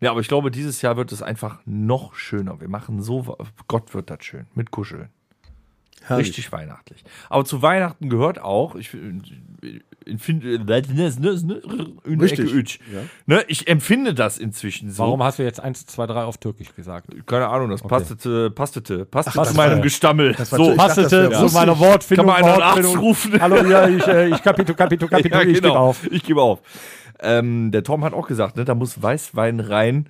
[0.00, 2.60] Ja, aber ich glaube, dieses Jahr wird es einfach noch schöner.
[2.60, 5.08] Wir machen so, Gott wird das schön, mit Kuscheln.
[6.06, 6.28] Herrlich.
[6.28, 7.02] Richtig weihnachtlich.
[7.28, 8.96] Aber zu Weihnachten gehört auch, ich
[10.06, 10.60] empfinde,
[12.20, 12.80] Richtig,
[13.26, 15.02] ne, ich empfinde das inzwischen so.
[15.02, 17.08] Warum hast du jetzt 1, 2, 3 auf Türkisch gesagt?
[17.26, 20.36] Keine Ahnung, das pastete, pastete, passte das zu meinem Gestammel.
[20.36, 22.26] So, Passete zu meiner Wortfindung.
[22.26, 22.92] Kann man einen Wortfindung.
[22.92, 23.40] Arzt rufen?
[23.40, 25.74] Hallo, ja, ich, äh, ich kapitu, kapitu, kapitu, ja, ich gebe genau.
[25.74, 26.08] auf.
[26.12, 26.60] Ich gebe auf.
[27.18, 30.08] Ähm, der Tom hat auch gesagt, ne, da muss Weißwein rein.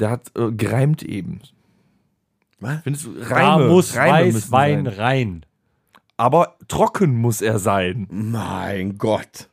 [0.00, 1.42] Der hat äh, gereimt eben.
[2.60, 2.82] Was?
[2.82, 4.94] Findest du, Da Reime, muss Reime Weißwein sein.
[4.94, 5.46] rein.
[6.16, 8.06] Aber trocken muss er sein.
[8.10, 9.48] Mein Gott.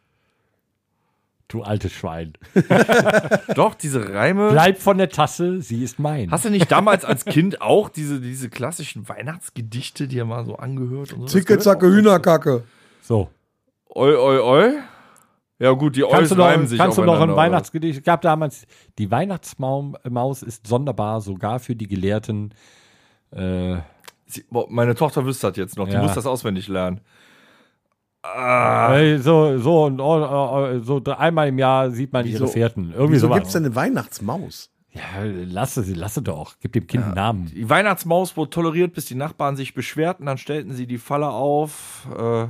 [1.50, 2.34] Du altes Schwein.
[3.56, 4.50] Doch, diese Reime.
[4.52, 6.32] Bleib von der Tasse, sie ist mein.
[6.32, 11.14] Hast du nicht damals als Kind auch diese, diese klassischen Weihnachtsgedichte dir mal so angehört?
[11.14, 11.28] Und so?
[11.28, 11.88] Zicke, zacke.
[11.88, 12.64] Hühnerkacke.
[13.02, 13.30] so.
[13.90, 14.74] Oi, oi, oi.
[15.60, 18.00] Ja gut, die Eus reimen sich kannst du noch ein Weihnachtsgedicht?
[18.00, 18.66] Es gab damals,
[18.98, 22.54] die Weihnachtsmaus ist sonderbar, sogar für die Gelehrten.
[23.36, 23.78] Äh,
[24.26, 25.88] Sie, boah, meine Tochter wüsste das jetzt noch.
[25.88, 26.02] Die Ja.
[26.02, 27.02] muss das auswendig lernen.
[28.24, 32.92] äh, so, so, und, oh, oh, so einmal im Jahr sieht man Wieso- ihre Fährten.
[32.94, 33.38] Irgendwie Wieso sowas.
[33.38, 34.70] gibt es denn eine Weihnachtsmaus?
[34.92, 36.54] Ja, lasse sie, lasse doch.
[36.62, 37.46] Gib dem Kind einen Namen.
[37.54, 40.26] Die Weihnachtsmaus wurde toleriert, bis die Nachbarn sich beschwerten.
[40.28, 42.08] Dann stellten sie die Falle auf.
[42.16, 42.46] Äh,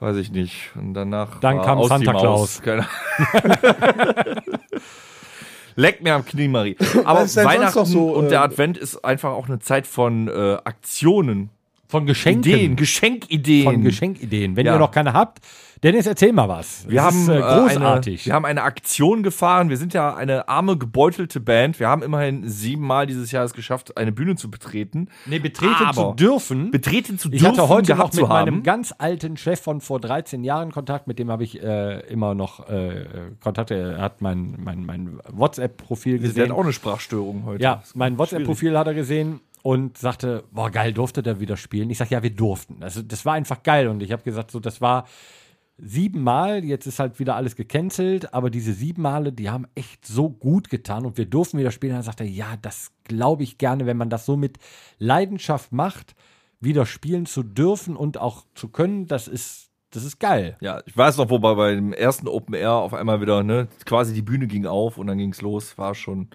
[0.00, 0.70] weiß ich nicht.
[0.74, 1.38] Und danach.
[1.40, 2.60] Dann war kam aus die Santa Maus.
[2.60, 2.62] Claus.
[2.62, 2.86] Keine
[5.78, 6.76] Leck mir am Knie, Marie.
[7.04, 11.50] Aber Weihnachten so, und der Advent ist einfach auch eine Zeit von äh, Aktionen,
[11.86, 12.40] Von Geschenken.
[12.50, 13.64] Ideen, Geschenkideen.
[13.64, 14.56] Von Geschenkideen.
[14.56, 14.74] Wenn Ja.
[14.74, 15.38] ihr noch keine habt,
[15.82, 16.88] Dennis, erzähl mal was.
[16.88, 18.20] Wir Das haben, ist, äh, äh, großartig.
[18.20, 19.68] Eine, wir haben eine Aktion gefahren.
[19.70, 21.78] Wir sind ja eine arme, gebeutelte Band.
[21.78, 25.08] Wir haben immerhin siebenmal dieses Jahr es geschafft, eine Bühne zu betreten.
[25.26, 26.70] nee, betreten aber zu dürfen.
[26.70, 30.42] Betreten zu Ich dürfen, hatte heute noch mit meinem ganz alten Chef von vor 13
[30.42, 33.04] Jahren Kontakt, mit dem habe ich äh, immer noch äh,
[33.42, 33.70] Kontakt.
[33.70, 36.52] Er hat mein, mein, mein WhatsApp-Profil Der hat gesehen.
[36.52, 37.62] auch eine Sprachstörung heute.
[37.62, 41.90] Ja, mein WhatsApp-Profil hat er gesehen und sagte, boah, geil, durfte der wieder spielen?
[41.90, 42.82] Ich sag, ja, wir durften.
[42.82, 45.06] Also das war einfach geil und ich habe gesagt, so, das war
[45.78, 50.28] siebenmal, jetzt ist halt wieder alles gecancelt, aber diese sieben Male, die haben echt so
[50.28, 51.94] gut getan und wir durften wieder spielen.
[51.94, 54.58] Dann sagt er, ja, das glaube ich gerne, wenn man das so mit
[54.98, 56.14] Leidenschaft macht,
[56.60, 60.56] wieder spielen zu dürfen und auch zu können, das ist, das ist geil.
[60.60, 64.12] Ja, ich weiß noch, wobei bei dem ersten Open Air auf einmal wieder, ne, quasi
[64.12, 66.28] die Bühne ging auf und dann ging's los, war schon.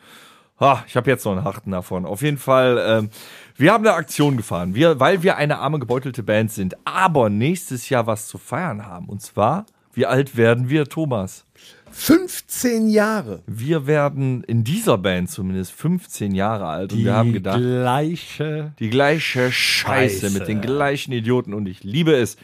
[0.63, 2.05] Ha, ich habe jetzt noch einen harten davon.
[2.05, 3.09] Auf jeden Fall, ähm,
[3.57, 7.89] wir haben eine Aktion gefahren, wir, weil wir eine arme gebeutelte Band sind, aber nächstes
[7.89, 9.07] Jahr was zu feiern haben.
[9.09, 11.45] Und zwar, wie alt werden wir, Thomas?
[11.91, 13.43] 15 Jahre.
[13.45, 18.71] Wir werden in dieser Band zumindest 15 Jahre alt und Die wir haben gedacht, gleiche.
[18.79, 20.39] die gleiche Scheiße, Scheiße.
[20.39, 22.37] mit den gleichen Idioten und ich liebe es.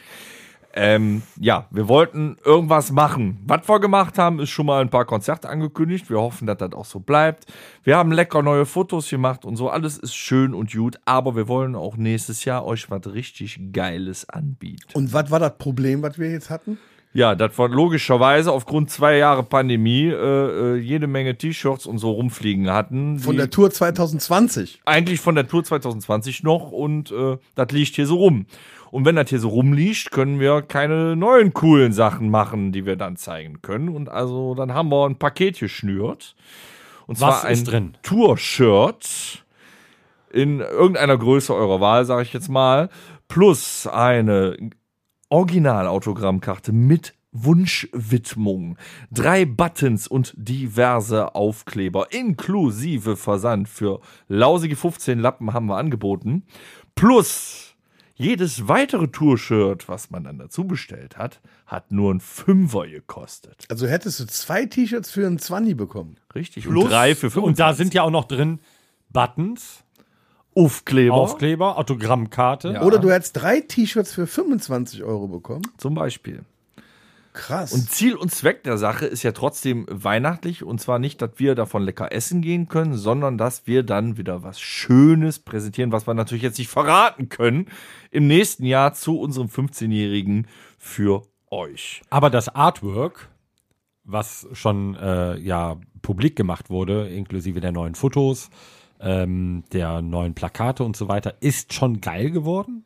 [0.72, 3.40] Ähm, ja, wir wollten irgendwas machen.
[3.46, 6.08] Was wir gemacht haben, ist schon mal ein paar Konzerte angekündigt.
[6.10, 7.46] Wir hoffen, dass das auch so bleibt.
[7.82, 9.68] Wir haben lecker neue Fotos gemacht und so.
[9.68, 14.28] Alles ist schön und gut, aber wir wollen auch nächstes Jahr euch was richtig Geiles
[14.28, 14.84] anbieten.
[14.94, 16.78] Und was war das Problem, was wir jetzt hatten?
[17.12, 22.12] Ja, das war logischerweise aufgrund zwei Jahre Pandemie äh, äh, jede Menge T-Shirts und so
[22.12, 23.18] rumfliegen hatten.
[23.18, 24.80] Von der Tour 2020.
[24.84, 28.46] eigentlich von der Tour 2020 noch und äh, das liegt hier so rum.
[28.90, 32.96] Und wenn das hier so rumliegt, können wir keine neuen coolen Sachen machen, die wir
[32.96, 33.88] dann zeigen können.
[33.88, 36.34] Und also dann haben wir ein Paket geschnürt.
[37.06, 37.96] Und zwar ein?
[38.02, 39.44] Tour-Shirt
[40.32, 42.88] in irgendeiner Größe eurer Wahl, sage ich jetzt mal,
[43.28, 44.56] plus eine
[45.28, 48.76] Originalautogrammkarte mit Wunschwidmung,
[49.12, 56.44] drei Buttons und diverse Aufkleber inklusive Versand für lausige 15 Lappen haben wir angeboten.
[56.96, 57.69] Plus
[58.20, 63.64] jedes weitere Tour-Shirt, was man dann dazu bestellt hat, hat nur ein Fünfer gekostet.
[63.68, 66.16] Also hättest du zwei T-Shirts für einen 20 bekommen.
[66.34, 66.64] Richtig.
[66.64, 67.42] Plus- und drei für 25.
[67.42, 68.60] Und da sind ja auch noch drin
[69.10, 69.84] Buttons,
[70.54, 71.14] Aufkleber.
[71.14, 72.72] Aufkleber, Autogrammkarte.
[72.72, 72.82] Ja.
[72.82, 75.62] Oder du hättest drei T-Shirts für 25 Euro bekommen.
[75.78, 76.44] Zum Beispiel.
[77.32, 77.72] Krass.
[77.72, 80.64] Und Ziel und Zweck der Sache ist ja trotzdem weihnachtlich.
[80.64, 84.42] Und zwar nicht, dass wir davon lecker essen gehen können, sondern dass wir dann wieder
[84.42, 87.66] was Schönes präsentieren, was wir natürlich jetzt nicht verraten können,
[88.10, 92.02] im nächsten Jahr zu unserem 15-Jährigen für euch.
[92.10, 93.28] Aber das Artwork,
[94.02, 98.50] was schon äh, ja publik gemacht wurde, inklusive der neuen Fotos,
[98.98, 102.84] ähm, der neuen Plakate und so weiter, ist schon geil geworden.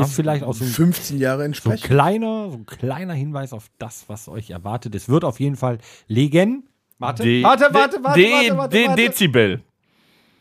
[0.00, 1.84] Ist vielleicht auch so ein, 15 Jahre so ein entsprechend.
[1.84, 4.94] kleiner, so ein kleiner Hinweis auf das, was euch erwartet.
[4.94, 6.64] Es wird auf jeden Fall legen.
[6.98, 9.02] Warte, De- warte, warte, warte, de- warte, warte, de- warte.
[9.02, 9.60] Dezibel.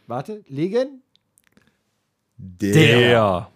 [0.08, 1.01] Warte, legen.
[2.38, 2.73] Der.
[2.73, 3.47] Der.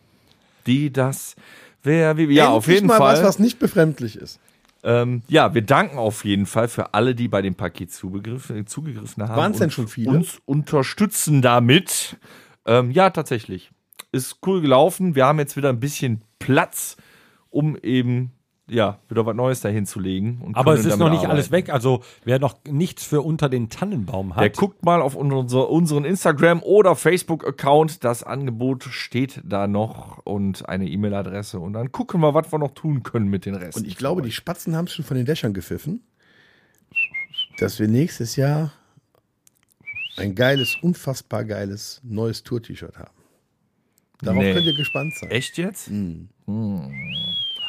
[0.67, 1.35] Die, das,
[1.83, 2.25] wer, wie.
[2.33, 3.17] Ja, auf Endlich jeden mal Fall.
[3.17, 4.39] was, was nicht befremdlich ist.
[4.83, 9.23] Ähm, ja, wir danken auf jeden Fall für alle, die bei dem Paket zugegriffen, zugegriffen
[9.27, 9.35] haben.
[9.35, 10.11] Waren's denn und schon viele?
[10.11, 12.17] Uns unterstützen damit.
[12.65, 13.71] Ähm, ja, tatsächlich.
[14.15, 15.15] Ist cool gelaufen.
[15.15, 16.95] Wir haben jetzt wieder ein bisschen Platz,
[17.49, 18.31] um eben,
[18.67, 20.41] ja, wieder was Neues dahin zu legen.
[20.41, 21.31] Und Aber es ist noch nicht arbeiten.
[21.31, 21.69] alles weg.
[21.69, 26.05] Also wer noch nichts für unter den Tannenbaum hat, Der guckt mal auf unser, unseren
[26.05, 28.03] Instagram- oder Facebook-Account.
[28.05, 31.59] Das Angebot steht da noch und eine E-Mail-Adresse.
[31.59, 33.81] Und dann gucken wir, was wir noch tun können mit den Resten.
[33.81, 36.01] Und ich glaube, die Spatzen haben schon von den Dächern gepfiffen,
[37.59, 38.71] dass wir nächstes Jahr
[40.17, 43.14] ein geiles, unfassbar geiles neues Tour-T-Shirt haben.
[44.21, 44.53] Darauf Nee.
[44.53, 45.29] könnt ihr gespannt sein.
[45.31, 45.87] Echt jetzt?
[45.87, 46.29] Hm.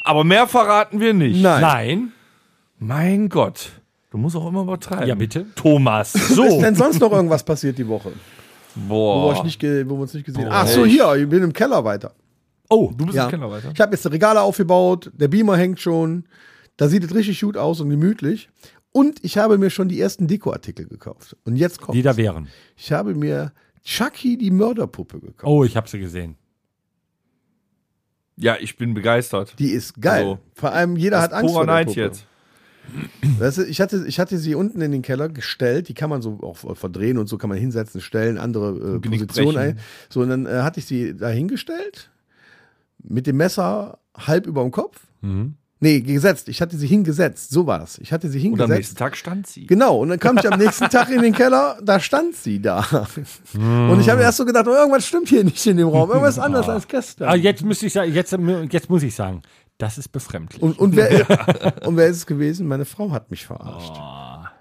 [0.04, 1.42] Aber mehr verraten wir nicht.
[1.42, 1.60] Nein.
[1.60, 2.12] Nein.
[2.78, 3.70] Mein Gott.
[4.10, 5.08] Du musst auch immer übertreiben.
[5.08, 5.46] Ja, bitte.
[5.56, 6.14] Thomas.
[6.14, 6.60] Ist So.
[6.60, 8.12] denn sonst noch irgendwas passiert die Woche,
[8.74, 9.44] wo, wir, Boah.
[9.44, 10.52] nicht wo wir uns nicht gesehen haben?
[10.52, 12.12] Ach so, hier, ich bin im Keller weiter.
[12.68, 13.24] Oh, du bist Ja.
[13.24, 13.70] im Keller weiter.
[13.74, 16.24] Ich habe jetzt Regale aufgebaut, der Beamer hängt schon,
[16.76, 18.48] da sieht es richtig gut aus und gemütlich.
[18.92, 21.36] Und ich habe mir schon die ersten Dekoartikel gekauft.
[21.44, 22.48] Und jetzt kommt Die da wären.
[22.76, 23.52] Ich habe mir
[23.86, 25.44] Chucky die Mörderpuppe gekauft.
[25.44, 26.34] Oh, ich habe sie gesehen.
[28.36, 29.54] Ja, ich bin begeistert.
[29.58, 30.22] Die ist geil.
[30.24, 32.00] Also, Vor allem jeder hat Angst Purer vor der Neid Puppe.
[32.00, 32.26] jetzt.
[33.38, 36.20] Weißt du, ich hatte, ich hatte sie unten in den Keller gestellt, die kann man
[36.20, 39.78] so auch verdrehen und so kann man hinsetzen, stellen, andere äh, Positionen ein.
[40.08, 42.10] So, und dann äh, hatte ich sie da hingestellt,
[43.02, 45.06] mit dem Messer halb über dem Kopf.
[45.78, 46.48] Nee, gesetzt.
[46.48, 47.50] Ich hatte sie hingesetzt.
[47.50, 47.98] So war es.
[47.98, 48.70] Ich hatte sie Und am hingesetzt.
[48.78, 49.66] nächsten Tag stand sie.
[49.66, 53.06] Genau, und dann kam ich am nächsten Tag in den Keller, da stand sie da.
[53.54, 56.38] Und ich habe erst so gedacht, oh, irgendwas stimmt hier nicht in dem Raum, irgendwas
[56.38, 57.28] ist anders als gestern.
[57.28, 58.34] Ah, jetzt müsste ich sagen, jetzt,
[58.70, 59.42] jetzt muss ich sagen,
[59.76, 60.62] das ist befremdlich.
[60.62, 61.26] Und, und, wer,
[61.86, 62.66] und wer ist es gewesen?
[62.66, 63.92] Meine Frau hat mich verarscht.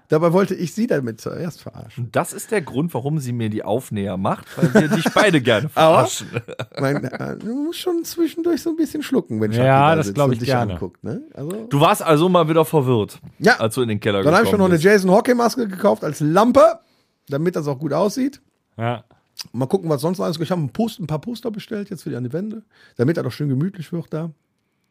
[0.08, 2.08] Dabei wollte ich sie damit zuerst verarschen.
[2.12, 5.68] Das ist der Grund, warum sie mir die Aufnäher macht, weil wir dich beide gerne
[5.70, 6.28] verarschen.
[6.78, 10.06] Mein, äh, du musst schon zwischendurch so ein bisschen schlucken, wenn Ja, Chucky da das
[10.06, 10.74] sitzt glaub und ich dich gerne.
[10.74, 11.02] anguckt.
[11.02, 11.22] Ne?
[11.34, 13.56] Also, Du warst also mal wieder verwirrt, Ja.
[13.58, 14.84] als du in den Keller dann habe ich schon noch eine bist.
[14.84, 16.78] Jason Hockey Maske gekauft als Lampe,
[17.28, 18.40] damit das auch gut aussieht.
[18.76, 19.04] ja.
[19.52, 20.40] Mal gucken, was sonst noch alles.
[20.40, 22.62] Ich habe ein, Post, ein paar Poster bestellt jetzt für die an die Wände,
[22.96, 24.30] damit er doch schön gemütlich wird da.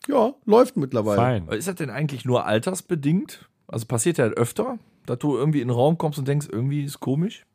[0.07, 1.15] Ja, läuft mittlerweile.
[1.17, 1.47] Fein.
[1.47, 3.49] Ist das denn eigentlich nur altersbedingt?
[3.67, 6.99] Also passiert ja öfter, dass du irgendwie in den Raum kommst und denkst, irgendwie ist
[6.99, 7.45] komisch?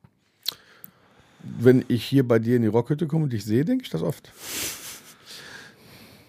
[1.42, 4.02] Wenn ich hier bei dir in die Rockhütte komme und dich sehe, denke ich das
[4.02, 4.30] oft.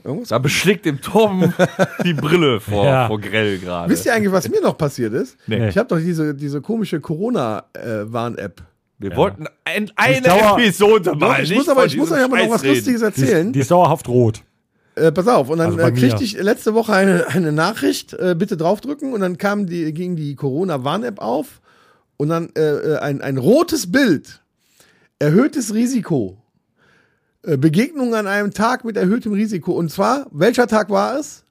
[0.03, 0.29] Irgendwas?
[0.29, 1.53] Da beschlägt dem Tom
[2.03, 3.07] die Brille vor, Ja.
[3.07, 3.89] vor grell gerade.
[3.91, 5.38] Wisst ihr eigentlich, was mir noch passiert ist?
[5.47, 5.67] Nee.
[5.69, 8.63] Ich habe doch diese, diese komische Corona-Warn-App.
[8.97, 11.43] Wir wollten ein, eine Episode machen.
[11.43, 13.51] ich muss aber, ich muss euch aber noch was Lustiges Die ist, erzählen.
[13.51, 14.43] die ist dauerhaft rot.
[14.95, 18.36] Äh, pass auf, und dann Also äh, kriegte ich letzte Woche eine, eine Nachricht, äh,
[18.38, 21.62] bitte draufdrücken, und dann kam die, ging die Corona-Warn-App auf
[22.17, 24.41] und dann äh, äh, ein, ein rotes Bild.
[25.19, 26.38] Erhöhtes Risiko.
[27.43, 29.71] Äh, Begegnung an einem Tag mit erhöhtem Risiko.
[29.71, 31.45] Und zwar, welcher Tag war es?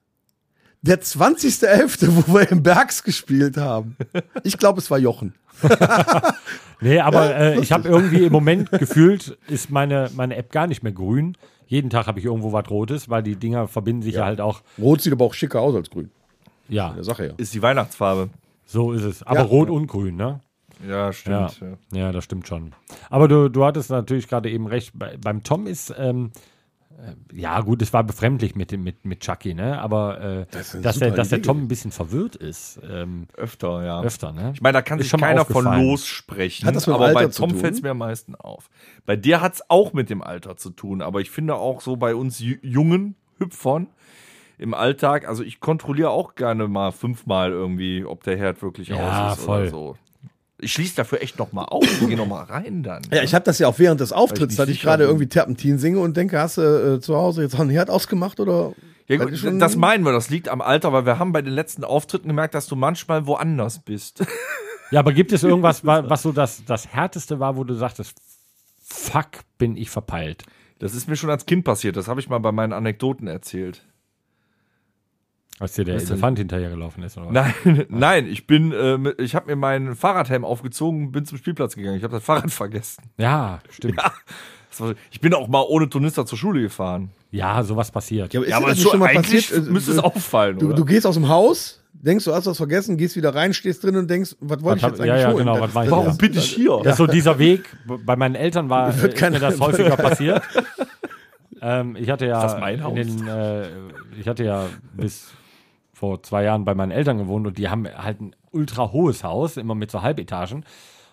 [0.83, 3.97] Der 20.11., wo wir im Bergs gespielt haben.
[4.43, 5.33] Ich glaube, es war Jochen.
[6.81, 10.81] Nee, aber Ja, ich habe irgendwie im Moment gefühlt, ist meine, meine App gar nicht
[10.81, 11.37] mehr grün.
[11.71, 14.61] Jeden Tag habe ich irgendwo was Rotes, weil die Dinger verbinden sich ja, halt auch.
[14.77, 16.11] Rot sieht aber auch schicker aus als grün.
[16.67, 17.33] Ja, Der Sache ja.
[17.37, 18.29] Ist die Weihnachtsfarbe.
[18.65, 19.23] so ist es.
[19.23, 19.45] Aber Ja.
[19.45, 20.41] rot und grün, ne?
[20.85, 21.13] Ja, Ja.
[21.13, 21.61] stimmt.
[21.93, 21.97] Ja.
[21.97, 22.73] ja, das stimmt schon.
[23.09, 24.91] Aber du, du hattest natürlich gerade eben recht.
[24.93, 26.39] Bei, beim Tom ist, ähm, äh,
[27.33, 29.81] ja gut, es war befremdlich mit, dem- mit, mit Chucky, ne?
[29.81, 32.79] Aber äh, Das dass, der, dass der Tom ein bisschen verwirrt ist.
[32.89, 34.01] Ähm, Öfter, ja.
[34.01, 34.51] öfter, ne?
[34.53, 36.67] Ich meine, da kann Ist sich schon mal keiner von lossprechen.
[36.67, 38.69] Hat das mit aber bei Alter zu Tom fällt es mir am meisten auf.
[39.05, 41.95] Bei dir hat es auch mit dem Alter zu tun, aber ich finde auch so
[41.95, 43.87] bei uns Ju- jungen Hüpfern
[44.57, 49.31] im Alltag, also ich kontrolliere auch gerne mal fünfmal irgendwie, ob der Herd wirklich Ja,
[49.31, 49.61] aus ist voll.
[49.61, 49.95] oder so.
[50.61, 53.01] Ich schließe dafür echt noch mal auf und gehe noch mal rein dann.
[53.11, 55.79] Ja, ich habe das ja auch während des Auftritts, dass ich sicher gerade irgendwie Terpentin
[55.79, 56.61] singe und denke, hast du
[56.97, 58.73] äh, zu Hause jetzt auch einen Herd ausgemacht oder?
[59.07, 61.41] Ja, gut, ich schon- das meinen wir, das liegt am Alter, weil wir haben bei
[61.41, 64.23] den letzten Auftritten gemerkt, dass du manchmal woanders bist.
[64.91, 68.17] Ja, aber gibt es irgendwas, wa- was so das, das Härteste war, wo du sagtest,
[68.83, 70.43] fuck, bin ich verpeilt?
[70.79, 73.83] Das ist mir schon als Kind passiert, das habe ich mal bei meinen Anekdoten erzählt.
[75.59, 76.13] Als dir der Was denn?
[76.13, 77.33] Elefant hinterhergelaufen ist, oder was?
[77.33, 81.97] Nein, nein, ich bin, äh, ich habe mir meinen Fahrradhelm aufgezogen, bin zum Spielplatz gegangen.
[81.97, 83.03] Ich habe das Fahrrad vergessen.
[83.17, 83.97] Ja, stimmt.
[83.97, 84.11] Ja,
[84.71, 87.11] war, ich bin auch mal ohne Turnister zur Schule gefahren.
[87.63, 88.33] sowas passiert.
[88.33, 89.67] aber ist Ja, aber das schon mal eigentlich passiert?
[89.67, 90.75] Äh, müsste es du- auffallen, Du, oder?
[90.75, 93.95] du gehst aus dem Haus, denkst, du hast was vergessen, gehst wieder rein, stehst drin
[93.97, 95.37] und denkst, was wollte ich hab- jetzt eigentlich ja, ja, holen?
[95.39, 96.13] genau, Das- was war ich das- Warum Ja.
[96.13, 96.79] bin ich hier?
[96.83, 97.65] Das ist so dieser Weg.
[98.05, 100.41] Bei meinen Eltern war äh, Wird ist mir das häufiger passiert.
[101.61, 102.97] ähm, ich hatte ja Ist das mein Haus?
[102.97, 103.67] in den, äh,
[104.19, 105.27] ich hatte ja bis
[106.01, 109.55] vor zwei Jahren bei meinen Eltern gewohnt und die haben halt ein ultra hohes Haus,
[109.55, 110.65] immer mit so Halbetagen.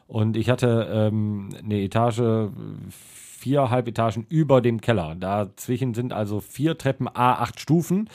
[0.07, 2.48] Und ich hatte ähm, eine Etage,
[2.88, 5.14] vier Halbetagen über dem Keller.
[5.14, 8.09] Dazwischen sind also vier Treppen A8 Stufen.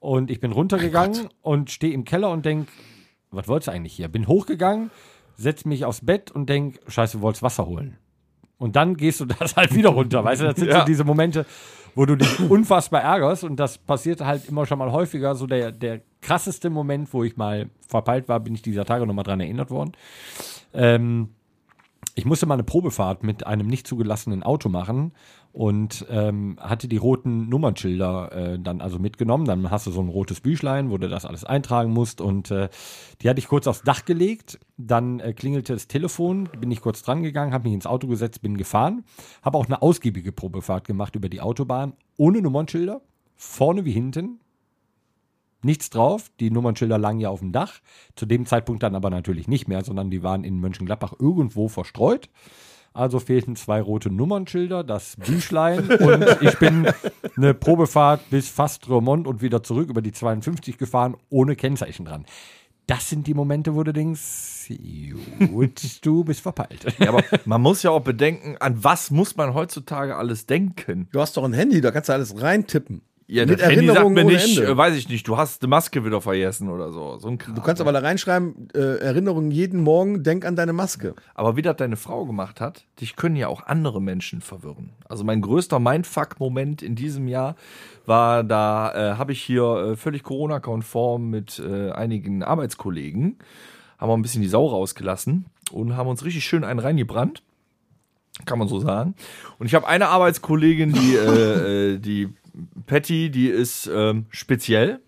[0.00, 2.66] Und ich bin runtergegangen und stehe im Keller und denk,
[3.30, 4.08] was wolltest du eigentlich hier?
[4.08, 4.90] Bin hochgegangen,
[5.36, 7.96] setz mich aufs Bett und denk, scheiße, du wolltest Wasser holen.
[8.58, 10.24] Und dann gehst du das halt wieder runter.
[10.24, 10.80] Weißt du, das sind Ja.
[10.80, 11.46] so diese Momente,
[11.94, 13.44] wo du dich unfassbar ärgerst.
[13.44, 15.34] Und das passiert halt immer schon mal häufiger.
[15.34, 19.24] So der, der krasseste Moment, wo ich mal verpeilt war, bin ich dieser Tage nochmal
[19.24, 19.92] dran erinnert worden.
[20.74, 21.30] Ähm,
[22.14, 25.12] ich musste mal eine Probefahrt mit einem nicht zugelassenen Auto machen
[25.52, 29.44] und ähm, hatte die roten Nummernschilder äh, dann also mitgenommen.
[29.44, 32.68] Dann hast du so ein rotes Büchlein, wo du das alles eintragen musst und äh,
[33.22, 34.58] die hatte ich kurz aufs Dach gelegt.
[34.76, 38.42] Dann äh, klingelte das Telefon, bin ich kurz dran gegangen, habe mich ins Auto gesetzt,
[38.42, 39.04] bin gefahren,
[39.42, 43.00] habe auch eine ausgiebige Probefahrt gemacht über die Autobahn ohne Nummernschilder,
[43.36, 44.40] vorne wie hinten.
[45.62, 47.80] Nichts drauf, die Nummernschilder lagen ja auf dem Dach.
[48.14, 52.28] Zu dem Zeitpunkt dann aber natürlich nicht mehr, sondern die waren in Mönchengladbach irgendwo verstreut.
[52.98, 56.90] Also fehlten zwei rote Nummernschilder, das Büchlein und ich bin
[57.36, 62.26] eine Probefahrt bis fast Remont und wieder zurück über die 52 gefahren, ohne Kennzeichen dran.
[62.88, 64.72] Das sind die Momente, wo du denkst,
[65.38, 66.86] gut, du bist verpeilt.
[66.98, 71.06] Ja, aber man muss ja auch bedenken, an was muss man heutzutage alles denken?
[71.12, 73.02] Du hast doch ein Handy, da kannst du alles reintippen.
[73.30, 74.74] Ja, Mit das Handy sagt mir nicht, Ende.
[74.74, 77.18] weiß ich nicht, du hast die Maske wieder vergessen oder so.
[77.18, 77.54] so ein Kram.
[77.54, 81.14] Du kannst aber da reinschreiben, äh, Erinnerungen jeden Morgen, denk an deine Maske.
[81.34, 84.94] Aber wie das deine Frau gemacht hat, dich können ja auch andere Menschen verwirren.
[85.06, 87.56] Also mein größter Mindfuck-Moment in diesem Jahr
[88.06, 93.36] war, da äh, habe ich hier äh, völlig Corona-konform mit äh, einigen Arbeitskollegen,
[93.98, 97.42] haben wir ein bisschen die Sau rausgelassen und haben uns richtig schön einen reingebrannt.
[98.46, 99.16] Kann man so sagen.
[99.58, 102.28] Und ich habe eine Arbeitskollegin, die, äh, äh, die
[102.86, 105.00] Patty, die ist ähm, speziell.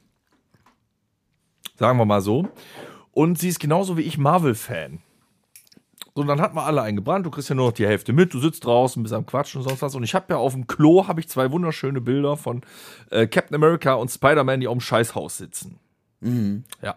[1.76, 2.48] Sagen wir mal so.
[3.12, 5.00] Und sie ist genauso wie ich Marvel-Fan.
[6.14, 7.24] So, dann hatten wir alle eingebrannt.
[7.24, 8.34] Du kriegst ja nur noch die Hälfte mit.
[8.34, 9.94] Du sitzt draußen, bist am Quatschen und sonst was.
[9.94, 12.62] Und ich habe ja auf dem Klo habe ich zwei wunderschöne Bilder von
[13.10, 15.78] äh, Captain America und Spider-Man, die auf dem Scheißhaus sitzen.
[16.82, 16.96] Ja.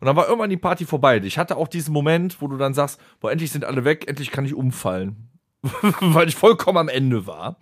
[0.00, 1.18] Und dann war irgendwann die Party vorbei.
[1.18, 4.30] Ich hatte auch diesen Moment, wo du dann sagst, boah, endlich sind alle weg, endlich
[4.30, 5.28] kann ich umfallen.
[6.00, 7.56] Weil ich vollkommen am Ende war.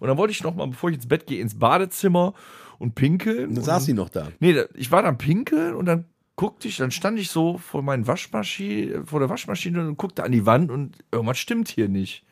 [0.00, 2.34] Und dann wollte ich noch mal, bevor ich ins Bett gehe, ins Badezimmer
[2.78, 3.54] und pinkeln.
[3.54, 4.28] Dann saß sie noch da.
[4.40, 8.06] Nee, ich war dann pinkeln und dann guckte ich, dann stand ich so vor meinen
[8.06, 12.24] Waschmaschine, vor der Waschmaschine und guckte an die Wand und irgendwas stimmt hier nicht.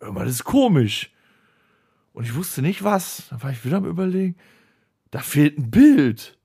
[0.00, 1.10] Irgendwas ist komisch.
[2.12, 3.28] Und ich wusste nicht was.
[3.30, 4.36] Dann war ich wieder am überlegen,
[5.10, 6.36] da fehlt ein Bild.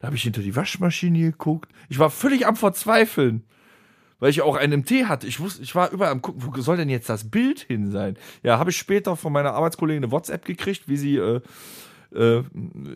[0.00, 1.70] Da habe ich hinter die Waschmaschine geguckt.
[1.88, 3.44] Ich war völlig am Verzweifeln.
[4.20, 5.26] Weil ich auch einen MT hatte.
[5.26, 8.16] Ich wusste, ich war überall am gucken, wo soll denn jetzt das Bild hin sein?
[8.42, 11.40] Ja, habe ich später von meiner Arbeitskollegin eine WhatsApp gekriegt, wie sie äh,
[12.14, 12.42] äh,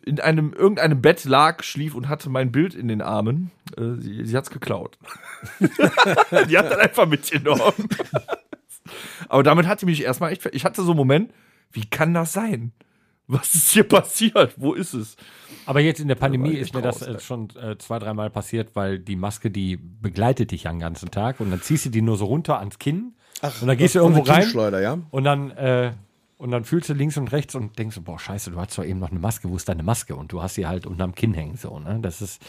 [0.04, 3.50] in einem irgendeinem Bett lag, schlief und hatte mein Bild in den Armen.
[3.76, 4.98] Äh, sie sie hat's geklaut.
[5.60, 7.88] die hat dann einfach mitgenommen.
[9.28, 10.46] Aber damit hatte mich erstmal echt.
[10.52, 11.32] Ich hatte so einen Moment,
[11.72, 12.72] wie kann das sein?
[13.26, 14.54] Was ist hier passiert?
[14.56, 15.16] Wo ist es?
[15.66, 18.70] Aber jetzt in der Pandemie ist mir das raus, äh, schon äh, zwei, dreimal passiert,
[18.74, 22.02] weil die Maske, die begleitet dich ja den ganzen Tag und dann ziehst du die
[22.02, 23.14] nur so runter ans Kinn
[23.62, 24.42] und dann gehst du irgendwo rein
[24.82, 24.98] ja?
[25.10, 25.92] und dann, äh,
[26.36, 28.84] und dann fühlst du links und rechts und denkst, so, boah, scheiße, du hast doch
[28.84, 30.14] eben noch eine Maske, wo ist deine Maske?
[30.16, 32.00] Und du hast sie halt unterm Kinn hängen, so, ne?
[32.02, 32.42] Das ist,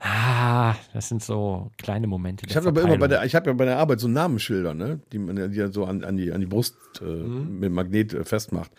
[0.00, 2.46] ah, das sind so kleine Momente.
[2.48, 5.00] Ich habe aber immer bei der, ich habe ja bei der Arbeit so Namensschilder, ne,
[5.12, 8.70] die man ja- so an, an, die, an die Brust äh, mit Magnet äh, festmacht.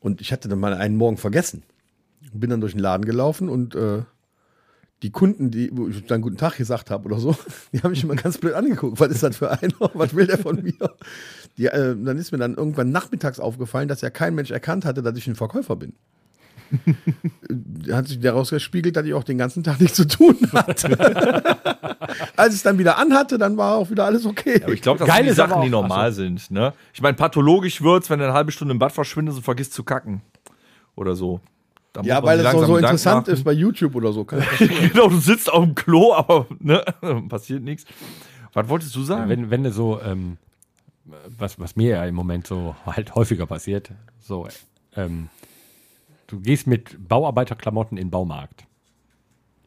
[0.00, 1.62] Und ich hatte dann mal einen Morgen vergessen.
[2.32, 4.02] Bin dann durch den Laden gelaufen und äh,
[5.02, 7.36] die Kunden, die, wo ich dann guten Tag gesagt habe oder so,
[7.72, 8.98] die haben mich immer ganz blöd angeguckt.
[8.98, 9.74] Was ist das für einer?
[9.94, 10.94] Was will der von mir?
[11.58, 15.02] Die, äh, dann ist mir dann irgendwann nachmittags aufgefallen, dass ja kein Mensch erkannt hatte,
[15.02, 15.94] dass ich ein Verkäufer bin.
[17.92, 20.96] hat sich daraus gespiegelt, dass ich auch den ganzen Tag nichts zu tun hatte.
[22.36, 24.60] Als ich es dann wieder anhatte, dann war auch wieder alles okay.
[24.62, 26.50] Aber ich glaube, das Geil sind die Sachen, die auch- normal sind.
[26.50, 26.72] Ne?
[26.92, 29.84] Ich meine, pathologisch wird's, wenn du eine halbe Stunde im Bad verschwindest und vergisst zu
[29.84, 30.22] kacken.
[30.94, 31.40] Oder so.
[31.92, 33.34] Da ja, weil es so, langsam so interessant machen.
[33.34, 34.24] ist bei YouTube oder so.
[34.58, 36.84] Genau, du sitzt auf dem Klo, aber ne,
[37.28, 37.84] passiert nichts.
[38.52, 39.28] Was wolltest du sagen?
[39.28, 40.36] wenn, wenn du so, ähm,
[41.38, 44.46] was, was mir ja im Moment so halt häufiger passiert, so,
[44.94, 45.28] ähm,
[46.26, 48.66] du gehst mit Bauarbeiterklamotten in den Baumarkt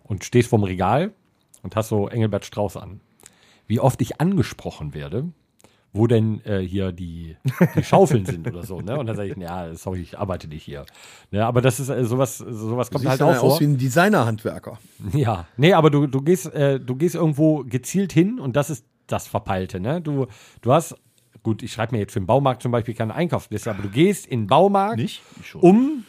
[0.04, 1.14] und stehst vorm Regal
[1.62, 3.02] und hast so Engelbert Strauß an.
[3.68, 5.32] Wie oft ich angesprochen werde,
[5.94, 7.36] wo denn äh, hier die,
[7.76, 8.98] die Schaufeln sind oder so, ne?
[8.98, 10.86] Und dann sage ich, ja, sorry, ich arbeite nicht hier.
[11.32, 13.54] Ne, aber das ist äh, sowas, sowas kommt halt auch vor.
[13.54, 14.78] aus wie ein Designerhandwerker.
[15.14, 18.86] Ja, nee, aber du, du gehst, äh, du gehst irgendwo gezielt hin und das ist
[19.08, 20.02] das Verpeilte, ne?
[20.02, 20.28] Du,
[20.62, 20.96] du hast,
[21.42, 24.28] gut, ich schreibe mir jetzt für den Baumarkt zum Beispiel keine Einkaufsliste, aber du gehst
[24.28, 25.22] in den Baumarkt, Nicht?
[25.56, 26.04] Um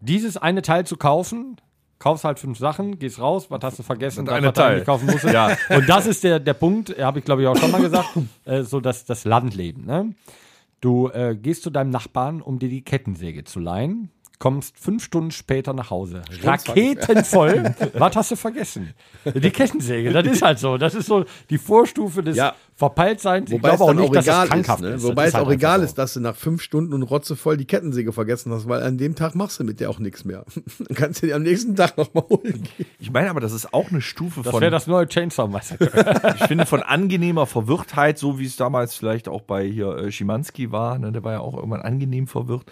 [0.00, 1.56] dieses eine Teil zu kaufen,
[1.98, 4.72] kaufst halt fünf Sachen, gehst raus, was hast du vergessen, Das was du Teil.
[4.72, 5.34] eigentlich kaufen musstest.
[5.34, 5.56] Ja.
[5.68, 8.08] Und das ist der, der Punkt, habe ich glaube ich auch schon mal gesagt,
[8.44, 10.14] äh, so das, das Landleben, ne?
[10.80, 15.30] Du äh, gehst zu deinem Nachbarn, um dir die Kettensäge zu leihen, kommst fünf Stunden
[15.30, 16.22] später nach Hause.
[16.42, 17.74] Raketenvoll.
[17.94, 18.94] Was hast du vergessen?
[19.24, 20.78] Die Kettensäge, das ist halt so.
[20.78, 22.54] Das ist so die Vorstufe des Ja.
[22.74, 23.50] Verpeiltseins.
[23.50, 24.50] Ich Wobei es glaube auch nicht, auch dass es egal ist.
[24.50, 24.88] krankhaft Ne?
[24.88, 25.02] ist.
[25.04, 27.58] Wobei Das es halt auch egal einfach ist, dass du nach fünf Stunden und rotzevoll
[27.58, 30.44] die Kettensäge vergessen hast, weil an dem Tag machst du mit der auch nichts mehr.
[30.78, 32.66] Dann kannst du die am nächsten Tag nochmal holen.
[32.98, 36.34] Ich meine aber, das ist auch eine Stufe Das von, wäre das neue Chainsaw Massacre.
[36.40, 40.72] ich finde, von angenehmer Verwirrtheit, so wie es damals vielleicht auch bei hier äh, Schimanski
[40.72, 42.64] war, ne, der war ja auch irgendwann angenehm verwirrt.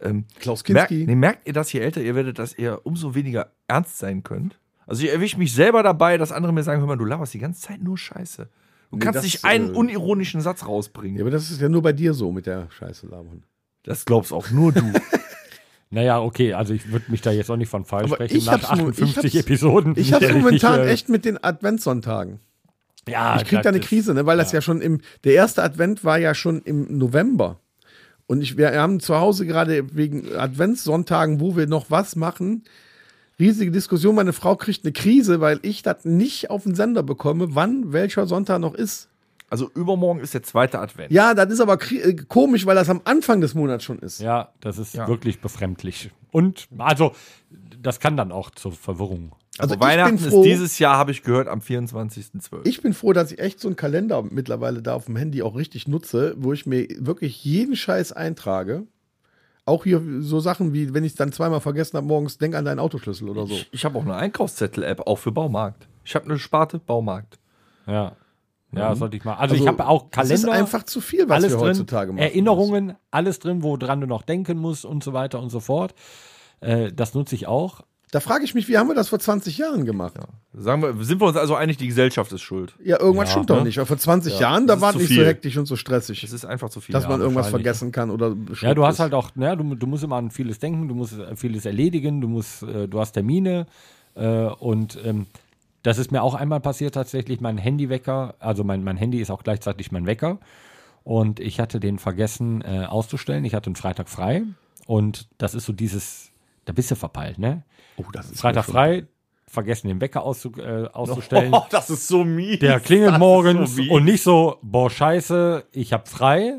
[0.00, 1.06] Ähm, Klaus merkt, Kinski.
[1.06, 4.58] nee, merkt ihr das, je älter ihr werdet, dass ihr umso weniger ernst sein könnt?
[4.86, 7.38] Also ich erwische mich selber dabei, dass andere mir sagen, hör mal, du laberst die
[7.38, 8.48] ganze Zeit nur Scheiße.
[8.90, 11.16] Du Nee, kannst das, nicht einen äh, unironischen Satz rausbringen.
[11.16, 13.42] Ja, aber das ist ja nur bei dir so mit der Scheiße labern.
[13.82, 14.82] Das glaubst auch nur du.
[15.90, 18.46] naja, okay, also ich würde mich da jetzt auch nicht von falsch Aber sprechen ich
[18.46, 19.94] nach hab's mo- ich 58 hab's- Episoden.
[19.96, 22.40] Ich habe momentan äh, echt mit den Adventssonntagen.
[23.08, 24.26] Ja, Ich krieg da eine Krise, ne?
[24.26, 27.60] weil das ja schon im, der erste Advent war ja schon im November.
[28.26, 32.64] Und ich, wir haben zu Hause gerade wegen Adventssonntagen, wo wir noch was machen,
[33.38, 34.14] riesige Diskussion.
[34.16, 38.26] Meine Frau kriegt eine Krise, weil ich das nicht auf den Sender bekomme, wann welcher
[38.26, 39.08] Sonntag noch ist.
[39.48, 41.12] Also übermorgen ist der zweite Advent.
[41.12, 44.20] Ja, das ist aber äh, komisch, weil das am Anfang des Monats schon ist.
[44.20, 45.06] Ja, das ist Ja.
[45.06, 46.10] wirklich befremdlich.
[46.32, 47.12] Und also,
[47.80, 49.32] das kann dann auch zur Verwirrung.
[49.58, 52.60] Also Aber Weihnachten froh, ist dieses Jahr, habe ich gehört, am 24.12.
[52.64, 55.56] Ich bin froh, dass ich echt so einen Kalender mittlerweile da auf dem Handy auch
[55.56, 58.86] richtig nutze, wo ich mir wirklich jeden Scheiß eintrage.
[59.64, 62.64] Auch hier so Sachen wie, wenn ich es dann zweimal vergessen habe, morgens, denk an
[62.64, 63.54] deinen Autoschlüssel oder so.
[63.54, 65.88] Ich, ich habe auch eine Einkaufszettel-App, auch für Baumarkt.
[66.04, 67.38] Ich habe eine Sparte Baumarkt.
[67.86, 68.12] Ja.
[68.72, 69.32] Ja, sollte ich mal.
[69.34, 70.34] Also, Also, ich habe auch Es Kalender.
[70.34, 72.22] ist einfach zu viel, was alles wir drin, heutzutage machen.
[72.22, 75.94] Erinnerungen, alles drin, woran du noch denken musst und so weiter und so fort.
[76.60, 77.80] Äh, das nutze ich auch.
[78.12, 80.14] Da frage ich mich, wie haben wir das vor 20 Jahren gemacht?
[80.16, 80.24] Ja,
[80.62, 82.74] Sagen wir, sind wir uns also einig, die Gesellschaft ist schuld.
[82.82, 83.64] irgendwas Ja, stimmt doch ne?
[83.64, 83.78] nicht.
[83.78, 85.26] Aber vor 20 Jahren, das da war es nicht so viel.
[85.26, 86.92] hektisch und so stressig, Es ist einfach zu viel.
[86.92, 89.00] dass man irgendwas vergessen kann oder Ja, du hast ist.
[89.00, 92.28] halt auch, ne, du, du musst immer an vieles denken, du musst vieles erledigen, du
[92.28, 93.66] musst, äh, du hast Termine
[94.14, 95.26] äh, und ähm,
[95.82, 99.42] das ist mir auch einmal passiert tatsächlich, mein Handywecker, also mein, mein Handy ist auch
[99.42, 100.38] gleichzeitig mein Wecker
[101.04, 103.44] und ich hatte den vergessen äh, auszustellen.
[103.44, 104.42] Ich hatte einen Freitag frei
[104.86, 106.30] Und das ist so dieses,
[106.66, 107.62] da bist du verpeilt, ne?
[107.96, 109.06] Oh, das ist Freitag frei,
[109.48, 111.52] vergessen den Wecker auszu, äh, auszustellen.
[111.54, 112.58] Oh, das ist so mies.
[112.58, 116.58] Der klingelt Das morgens so und nicht so, boah, scheiße, ich hab frei,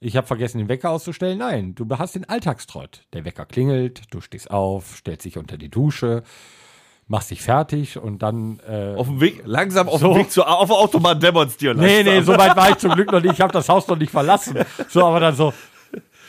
[0.00, 1.38] ich hab vergessen, den Wecker auszustellen.
[1.38, 3.02] Nein, du hast den Alltagstrott.
[3.12, 6.22] Der Wecker klingelt, du stehst auf, stellst dich unter die Dusche,
[7.06, 8.60] machst dich fertig und dann.
[8.66, 10.14] Äh, auf dem Weg, langsam auf So.
[10.14, 11.78] dem Weg zur auf der Autobahn demonstrieren.
[11.78, 13.34] nee, nee, so weit war ich zum Glück noch nicht.
[13.34, 14.56] Ich habe das Haus noch nicht verlassen.
[14.88, 15.52] So, aber dann so.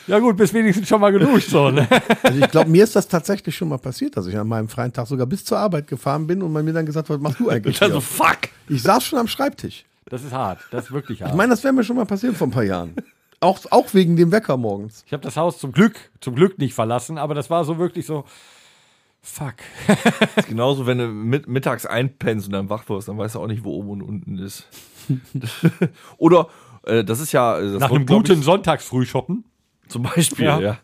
[0.06, 1.50] Ja gut, bist wenigstens schon mal geduscht.
[1.50, 1.86] So, ne?
[2.22, 4.92] Also ich glaube, mir ist das tatsächlich schon mal passiert, dass ich an meinem freien
[4.92, 7.40] Tag sogar bis zur Arbeit gefahren bin und man mir dann gesagt hat, was machst
[7.40, 7.80] du eigentlich?
[7.80, 8.02] Also Hier?
[8.02, 8.38] fuck.
[8.68, 9.84] Ich saß schon am Schreibtisch.
[10.06, 10.58] Das ist hart.
[10.70, 11.30] Das ist wirklich hart.
[11.30, 12.94] Ich meine, das wäre mir schon mal passiert vor ein paar Jahren.
[13.40, 15.02] Auch, auch wegen dem Wecker morgens.
[15.06, 18.06] Ich habe das Haus zum Glück, zum Glück nicht verlassen, aber das war so wirklich
[18.06, 18.24] so.
[19.24, 19.54] Fuck.
[20.48, 23.64] Genauso, wenn du mit, mittags einpennst und dann wach wirst, dann weißt du auch nicht,
[23.64, 24.66] wo oben und unten ist.
[26.18, 26.48] Oder,
[26.84, 27.58] äh, das ist ja.
[27.58, 29.44] äh, Das Nach wurde, einem guten ich, Sonntagsfrühshoppen.
[29.92, 30.60] Zum Beispiel, ja.
[30.60, 30.78] Ja.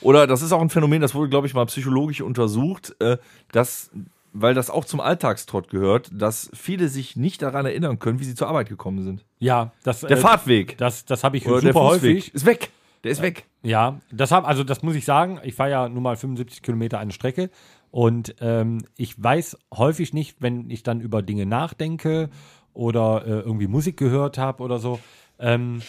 [0.00, 3.16] Oder das ist auch ein Phänomen, das wurde, glaube ich, mal psychologisch untersucht, äh,
[3.52, 3.90] dass,
[4.32, 8.34] weil das auch zum Alltagstrott gehört, dass viele sich nicht daran erinnern können, wie sie
[8.34, 9.24] zur Arbeit gekommen sind.
[9.38, 12.34] Ja, das, Der äh, Fahrtweg Das, das habe ich oder super häufig.
[12.34, 12.70] ist weg.
[13.02, 13.46] Der ist weg.
[13.62, 15.40] Ja, das hab, also das muss ich sagen.
[15.42, 17.50] Ich fahre ja nun mal 75 Kilometer eine Strecke
[17.90, 22.28] und ähm, ich weiß häufig nicht, wenn ich dann über Dinge nachdenke
[22.74, 25.00] oder äh, irgendwie Musik gehört habe oder so,
[25.38, 25.80] ähm,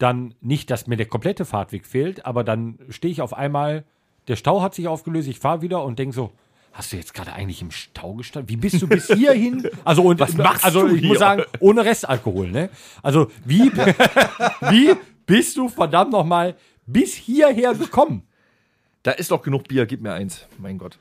[0.00, 3.84] dann nicht, dass mir der komplette Fahrtweg fehlt, aber dann stehe ich auf einmal,
[4.28, 6.32] der Stau hat sich aufgelöst, ich fahre wieder und denke so,
[6.72, 8.48] Hast du jetzt gerade eigentlich im Stau gestanden?
[8.48, 9.68] Wie bist du bis hierhin?
[9.84, 11.08] Also, und, Was machst also du ich hier?
[11.08, 12.70] muss sagen, ohne Restalkohol, ne?
[13.02, 13.72] Also, wie,
[14.70, 14.94] wie
[15.26, 16.54] bist du verdammt nochmal
[16.86, 18.22] bis hierher gekommen?
[19.02, 20.46] Da ist doch genug Bier, gib mir eins.
[20.58, 20.98] Mein Gott.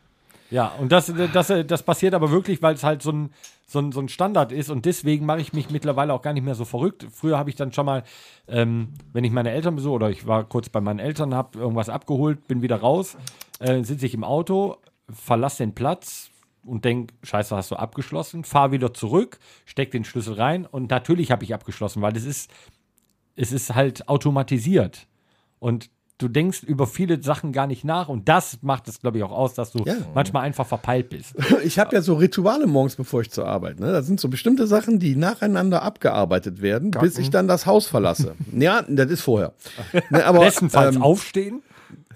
[0.51, 3.29] Ja, und das, das, das passiert aber wirklich, weil es halt so ein,
[3.67, 6.43] so, ein, so ein Standard ist und deswegen mache ich mich mittlerweile auch gar nicht
[6.43, 7.05] mehr so verrückt.
[7.11, 8.03] Früher habe ich dann schon mal,
[8.47, 11.89] ähm, wenn ich meine Eltern besuche oder ich war kurz bei meinen Eltern, habe irgendwas
[11.89, 13.15] abgeholt, bin wieder raus,
[13.59, 14.77] äh, sitze ich im Auto,
[15.07, 16.31] verlasse den Platz
[16.65, 21.31] und denk, scheiße, hast du abgeschlossen, fahr wieder zurück, steck den Schlüssel rein und natürlich
[21.31, 22.51] habe ich abgeschlossen, weil es ist,
[23.35, 25.07] es ist halt automatisiert
[25.59, 29.23] und du denkst über viele Sachen gar nicht nach und das macht es, glaube ich,
[29.23, 29.95] auch aus, dass du Ja.
[30.13, 31.33] manchmal einfach verpeilt bist.
[31.63, 33.79] Ich habe ja so Rituale morgens, bevor ich zur Arbeit.
[33.79, 33.91] Ne?
[33.91, 38.35] Das sind so bestimmte Sachen, die nacheinander abgearbeitet werden, bis ich dann das Haus verlasse.
[38.53, 39.53] ja, das ist vorher.
[40.09, 41.61] Ne, aber, Bestenfalls ähm, aufstehen.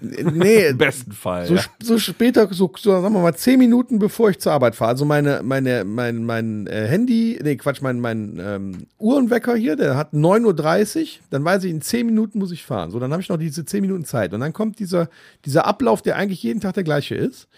[0.00, 1.46] Nee, Im besten Fall.
[1.46, 1.62] so, ja.
[1.80, 4.90] so später, so, so sagen wir mal, zehn Minuten bevor ich zur Arbeit fahre.
[4.90, 9.96] Also meine, meine, mein, mein äh, Handy, nee, Quatsch, mein, mein ähm, Uhrenwecker hier, der
[9.96, 12.90] hat 9.30 Uhr, dann weiß ich, in zehn Minuten muss ich fahren.
[12.90, 14.34] So, dann habe ich noch diese zehn Minuten Zeit.
[14.34, 15.08] Und dann kommt dieser,
[15.44, 17.48] dieser Ablauf, der eigentlich jeden Tag der gleiche ist.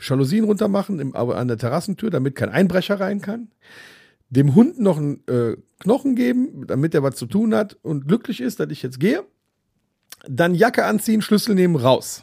[0.00, 3.48] Jalousien runter machen im, aber an der Terrassentür, damit kein Einbrecher rein kann.
[4.30, 8.40] Dem Hund noch einen äh, Knochen geben, damit er was zu tun hat und glücklich
[8.40, 9.24] ist, dass ich jetzt gehe.
[10.28, 12.22] Dann Jacke anziehen, Schlüssel nehmen, raus.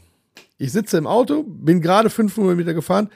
[0.57, 3.09] Ich sitze im Auto, bin gerade 500 Meter gefahren.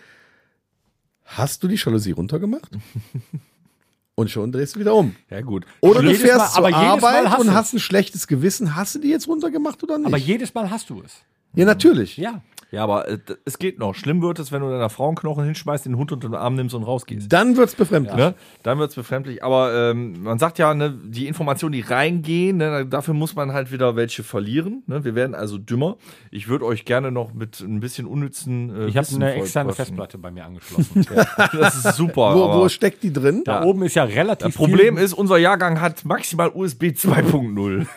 [1.26, 2.72] Hast du die Jalousie runtergemacht?
[4.16, 5.16] Und schon drehst du wieder um.
[5.30, 5.66] ja, gut.
[5.80, 8.76] Oder du fährst Mal- zur Arbeit und hast ein schlechtes Gewissen.
[8.76, 10.08] Hast du die jetzt runtergemacht oder nicht?
[10.08, 11.14] Aber jedes Mal hast du es.
[11.56, 12.18] Ja, natürlich.
[12.18, 12.41] Ja.
[12.72, 13.95] Ja, aber äh, es geht noch.
[13.95, 16.54] Schlimm wird es, wenn du deiner Frau einen Knochen hinschmeißt, den Hund unter den Arm
[16.54, 17.32] nimmst und rausgehst.
[17.34, 18.16] Dann wird's befremdlich.
[18.16, 18.36] Ne?
[18.62, 19.43] Dann wird's befremdlich.
[19.43, 23.72] Aber ähm, man sagt ja, ne, die Informationen, die reingehen, ne, dafür muss man halt
[23.72, 24.84] wieder welche verlieren.
[24.86, 25.04] Ne?
[25.04, 25.97] Wir werden also dümmer.
[26.30, 28.70] Ich würde euch gerne noch mit ein bisschen unnützen.
[28.84, 29.74] Äh, Ich habe eine externe.
[29.74, 31.08] Festplatte bei mir angeschlossen.
[31.60, 32.36] Das ist super.
[32.36, 33.41] Wo, aber wo steckt die drin?
[33.45, 37.88] Da oben ist ja relativ das Problem viel, ist, unser Jahrgang hat maximal USB 2.0.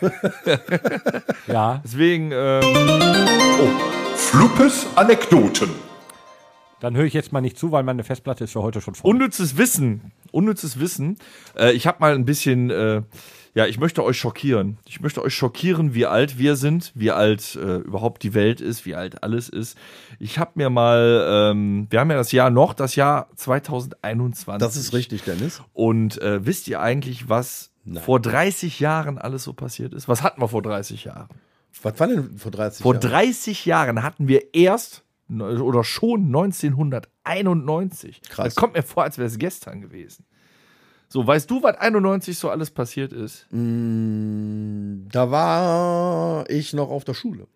[1.47, 2.63] Ja, Deswegen, ähm,
[4.15, 5.69] Fluppes Anekdoten.
[6.79, 9.11] dann höre ich jetzt mal nicht zu, weil meine Festplatte ist für heute schon voll.
[9.11, 10.11] unnützes Wissen.
[10.31, 11.17] Unnützes Wissen.
[11.57, 13.03] Äh, ich habe mal ein bisschen, äh,
[13.53, 14.79] ja, ich möchte euch schockieren.
[14.85, 18.85] Ich möchte euch schockieren, wie alt wir sind, wie alt äh, überhaupt die Welt ist,
[18.85, 19.77] wie alt alles ist.
[20.19, 24.59] Ich habe mir mal, ähm, wir haben ja das Jahr noch, das Jahr 2021.
[24.59, 25.61] Das ist richtig, Dennis.
[25.73, 27.71] Und äh, wisst ihr eigentlich, was
[28.03, 30.07] vor 30 Jahren alles so passiert ist?
[30.07, 31.29] Was hatten wir vor 30 Jahren?
[31.81, 33.01] Was war denn vor 30 Vor Jahren?
[33.01, 38.21] 30 Jahren hatten wir erst oder schon 1991.
[38.29, 38.45] Krass.
[38.45, 40.25] Das kommt mir vor, als wäre es gestern gewesen.
[41.07, 43.45] So, weißt du, was 91 so alles passiert ist?
[43.51, 47.47] Da war ich noch auf der Schule.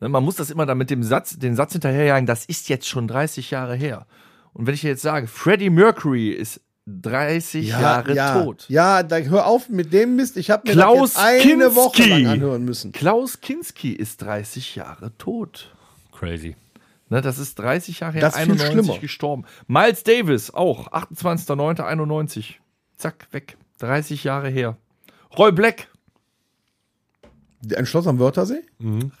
[0.00, 2.88] Ne, Man muss das immer dann mit dem Satz, den Satz hinterherjagen, das ist jetzt
[2.88, 4.06] schon 30 Jahre her.
[4.52, 8.64] Und wenn ich jetzt sage, Freddie Mercury ist 30 Jahre ja, tot.
[8.68, 10.36] Ja, da hör auf mit dem Mist.
[10.36, 12.22] Ich habe mir Klaus das jetzt eine Woche Kinski.
[12.22, 12.92] lang anhören müssen.
[12.92, 15.74] Klaus Kinski ist 30 Jahre tot.
[16.12, 16.56] Crazy.
[17.08, 18.98] Ne, das ist 30 Jahre her, Das ist viel 91 schlimmer.
[19.00, 19.44] gestorben.
[19.68, 22.54] Miles Davis auch, 28.09.91.
[22.96, 23.56] Zack, weg.
[23.78, 24.76] 30 Jahre her.
[25.36, 25.88] Roy Black.
[27.76, 28.62] Ein Schloss am Wörthersee?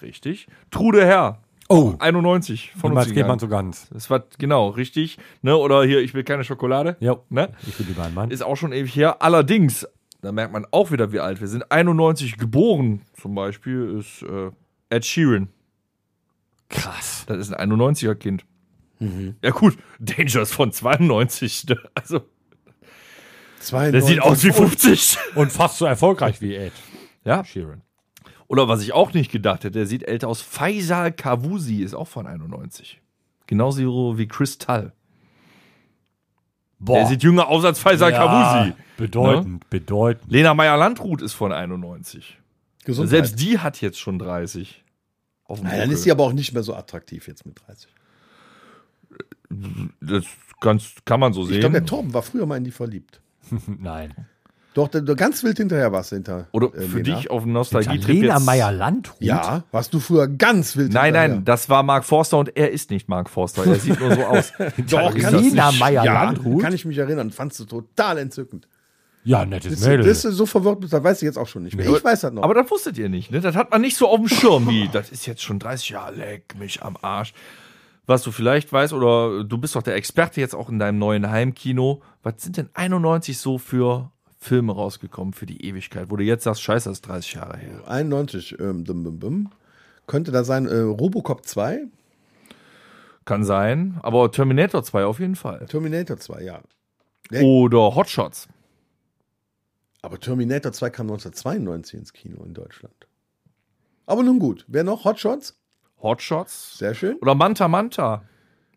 [0.00, 0.48] Richtig.
[0.70, 1.42] Trude Herr.
[1.72, 3.88] Oh, 91 von uns geht man so ganz.
[3.90, 5.16] Das war genau richtig.
[5.40, 5.56] Ne?
[5.56, 6.96] Oder hier, ich will keine Schokolade.
[7.00, 7.48] Ja, Ne?
[7.66, 8.30] ich bin lieber ein Mann.
[8.30, 9.22] Ist auch schon ewig her.
[9.22, 9.86] Allerdings,
[10.20, 11.72] da merkt man auch wieder, wie alt wir sind.
[11.72, 14.50] 91 geboren, zum Beispiel, ist äh,
[14.90, 15.48] Ed Sheeran.
[16.68, 17.24] Krass.
[17.26, 18.44] Das ist ein 91er Kind.
[19.42, 21.64] Ja gut, Danger ist von 92.
[21.68, 21.76] ne?
[21.94, 24.04] Also, der 92.
[24.04, 25.18] sieht aus wie 50.
[25.34, 26.72] Und fast so erfolgreich wie Ed
[27.24, 27.44] Ja.
[27.44, 27.82] Sheeran.
[28.52, 30.42] Oder was ich auch nicht gedacht hätte, der sieht älter aus.
[30.42, 33.00] Faisal Kavusi ist auch von 91.
[33.46, 34.92] Genauso wie Kristall.
[36.78, 36.96] Boah.
[36.98, 38.74] Der sieht jünger aus als Faisal Kavusi.
[38.98, 40.30] Bedeutend, bedeutend.
[40.30, 42.36] Lena Meyer-Landrut ist von 91.
[42.84, 43.10] Gesundheit.
[43.10, 44.84] Selbst die hat jetzt schon 30.
[45.44, 47.88] Auf dem Nein, dann ist sie aber auch nicht mehr so attraktiv jetzt mit 30.
[50.02, 50.26] Das
[50.60, 51.86] kann man so Ich glaube, der sehen.
[51.86, 53.22] Torben war früher mal in die verliebt.
[53.66, 54.14] Nein.
[54.74, 56.46] Doch, der ganz wild hinterher warst du hinter.
[56.52, 57.16] Oder äh, für Lena.
[57.16, 58.46] dich auf dem Nostalgie-Trip Lena jetzt.
[58.46, 59.16] Meyer-Landrut?
[59.20, 61.28] Ja, warst du früher ganz wild Nein, hinterher.
[61.28, 63.66] nein, das war Mark Forster und er ist nicht Mark Forster.
[63.66, 64.52] Er sieht nur so aus.
[64.90, 66.58] Doch, Lena Meyer-Landrut?
[66.62, 67.30] Ja, kann ich mich erinnern.
[67.30, 68.66] Fandst du total entzückend.
[69.24, 70.04] Ja, nettes Bist du, Mädel.
[70.04, 71.86] bist du so verwirrt das weiß ich jetzt auch schon nicht mehr.
[71.88, 72.42] Ich weiß das noch.
[72.42, 73.40] Aber das wusstet ihr nicht, ne?
[73.40, 76.14] Das hat man nicht so auf dem Schirm wie, das ist jetzt schon 30 Jahre,
[76.16, 77.32] leck mich am Arsch.
[78.06, 81.30] Was du vielleicht weißt, oder du bist doch der Experte jetzt auch in deinem neuen
[81.30, 82.02] Heimkino.
[82.24, 84.10] Was sind denn 91 so für
[84.42, 87.82] Filme rausgekommen für die Ewigkeit, wo du jetzt sagst, scheiße, das ist 30 Jahre her.
[87.86, 89.50] 91, ähm, dum, dum, dum.
[90.06, 91.84] könnte da sein äh, Robocop 2,
[93.24, 95.64] Kann sein, aber Terminator 2 auf jeden Fall.
[95.66, 96.60] Terminator 2, ja.
[97.40, 98.48] Oder Hotshots.
[100.02, 103.06] Aber Terminator 2 kam 1992 ins Kino in Deutschland.
[104.06, 104.64] Aber nun gut.
[104.66, 105.04] Wer noch?
[105.04, 105.56] Hotshots?
[106.02, 106.76] Hotshots.
[106.78, 107.16] Sehr schön.
[107.18, 108.24] Oder Manta Manta.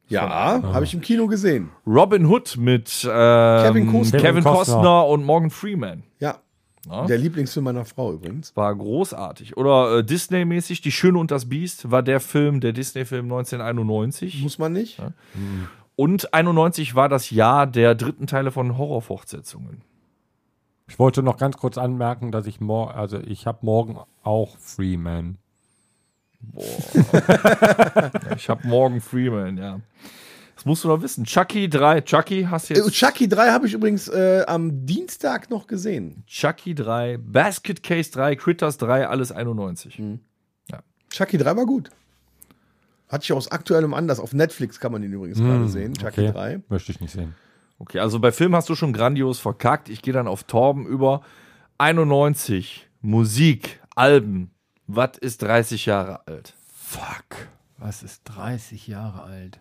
[0.07, 1.69] Ja, habe ich im Kino gesehen.
[1.85, 4.19] Robin Hood mit ähm, Kevin Costner.
[4.19, 5.07] Kevin Costner.
[5.07, 6.03] Und Morgan Freeman.
[6.19, 6.39] Ja.
[6.87, 7.05] Ja.
[7.07, 8.55] Der Lieblingsfilm meiner Frau übrigens.
[8.55, 9.57] War großartig.
[9.57, 14.43] Oder äh, Disney-mäßig, Die Schöne und das Biest war der Film, der Disney-Film 1991.
[14.43, 15.01] Muss man nicht.
[15.95, 19.81] Und 91 war das Jahr der dritten Teile von Horrorfortsetzungen.
[20.87, 25.39] Ich wollte noch ganz kurz anmerken, dass ich morgen, also ich habe morgen auch Freeman.
[28.37, 29.79] Ich habe Morgan Freeman, ja.
[30.55, 31.25] Das musst du doch wissen.
[31.25, 32.91] Chucky 3, Chucky hast du Äh, jetzt.
[32.93, 36.23] Chucky 3 habe ich übrigens äh, am Dienstag noch gesehen.
[36.27, 40.01] Chucky 3, Basket Case 3, Critters 3, alles 91.
[41.11, 41.89] Chucky 3 war gut.
[43.07, 44.19] Hatte ich aus aktuellem Anlass.
[44.19, 45.93] Auf Netflix kann man ihn übrigens gerade sehen.
[45.93, 46.31] Chucky Okay.
[46.31, 46.59] 3.
[46.67, 47.35] Möchte ich nicht sehen.
[47.79, 49.87] Okay, also bei Film hast du schon grandios verkackt.
[49.89, 51.21] Ich gehe dann auf Torben über
[51.77, 52.87] 91.
[53.01, 54.51] Musik, Alben.
[54.87, 56.53] Was ist 30 Jahre alt?
[56.75, 57.47] Fuck.
[57.77, 59.59] Was ist 30 Jahre alt?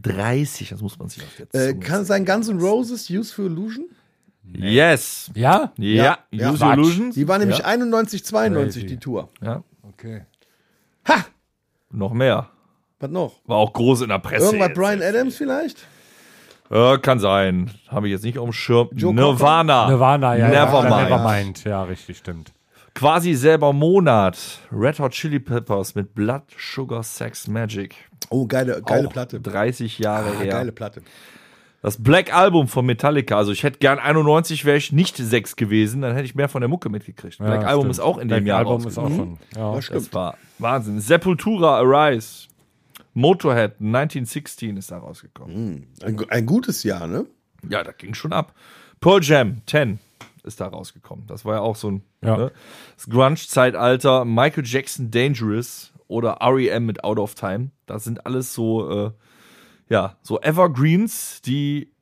[0.00, 3.44] 30, das muss man sich auf der Äh, kann sein Guns N' Roses Use for
[3.46, 3.86] Illusion?
[4.54, 5.30] Yes.
[5.34, 5.72] Ja?
[5.76, 6.50] Ja, Ja.
[6.50, 6.78] Use Quatsch.
[6.78, 7.14] Illusions.
[7.14, 7.64] Die war nämlich ja.
[7.66, 8.86] 91, 92 Crazy.
[8.94, 9.28] die Tour.
[9.42, 9.62] ja.
[9.82, 10.22] Okay.
[11.08, 11.26] Ha!
[11.90, 12.48] Noch mehr.
[13.00, 13.34] Was noch?
[13.44, 14.46] War auch groß in der Presse.
[14.46, 14.76] Irgendwas jetzt.
[14.78, 15.78] Brian Adams vielleicht?
[16.70, 17.70] Ja, kann sein.
[17.88, 18.88] Habe ich jetzt nicht auf dem Schirm.
[18.92, 19.88] Joe Nirvana.
[19.88, 20.48] Nirvana, ja.
[20.48, 20.90] Nevermind.
[20.90, 21.64] ja, Nevermind.
[21.64, 22.52] Ja, richtig, stimmt.
[22.94, 24.60] Quasi selber Monat.
[24.70, 27.94] Red Hot Chili Peppers mit Blood, Sugar, Sex, Magic.
[28.30, 29.40] Oh, geile, geile Auch Platte.
[29.40, 30.52] 30 Jahre Ah, her.
[30.52, 31.02] geile Platte.
[31.80, 33.36] Das Black Album von Metallica.
[33.36, 36.60] Also ich hätte gern 91 wäre ich nicht sechs gewesen, dann hätte ich mehr von
[36.60, 37.38] der Mucke mitgekriegt.
[37.38, 37.90] Black ja, Album stimmt.
[37.94, 39.38] ist auch in Black dem Jahr Album ist rausgekommen.
[39.42, 39.60] auch schon.
[39.60, 39.74] Ja.
[39.74, 40.00] Das stimmt.
[40.00, 41.00] Das war Wahnsinn.
[41.00, 42.46] Sepultura Arise.
[43.14, 45.88] Motorhead 1916 ist da rausgekommen.
[46.04, 47.26] Ein, gu- ein gutes Jahr, ne?
[47.68, 48.54] Ja, das ging schon ab.
[49.00, 49.98] Pearl Jam 10
[50.44, 51.26] ist da rausgekommen.
[51.26, 52.36] Das war ja auch so ein Ja.
[52.36, 52.52] ne?
[52.96, 54.24] das Grunge-Zeitalter.
[54.24, 57.70] Michael Jackson Dangerous oder REM mit Out of Time.
[57.86, 59.10] Das sind alles so, äh,
[59.88, 61.92] ja, so Evergreens, die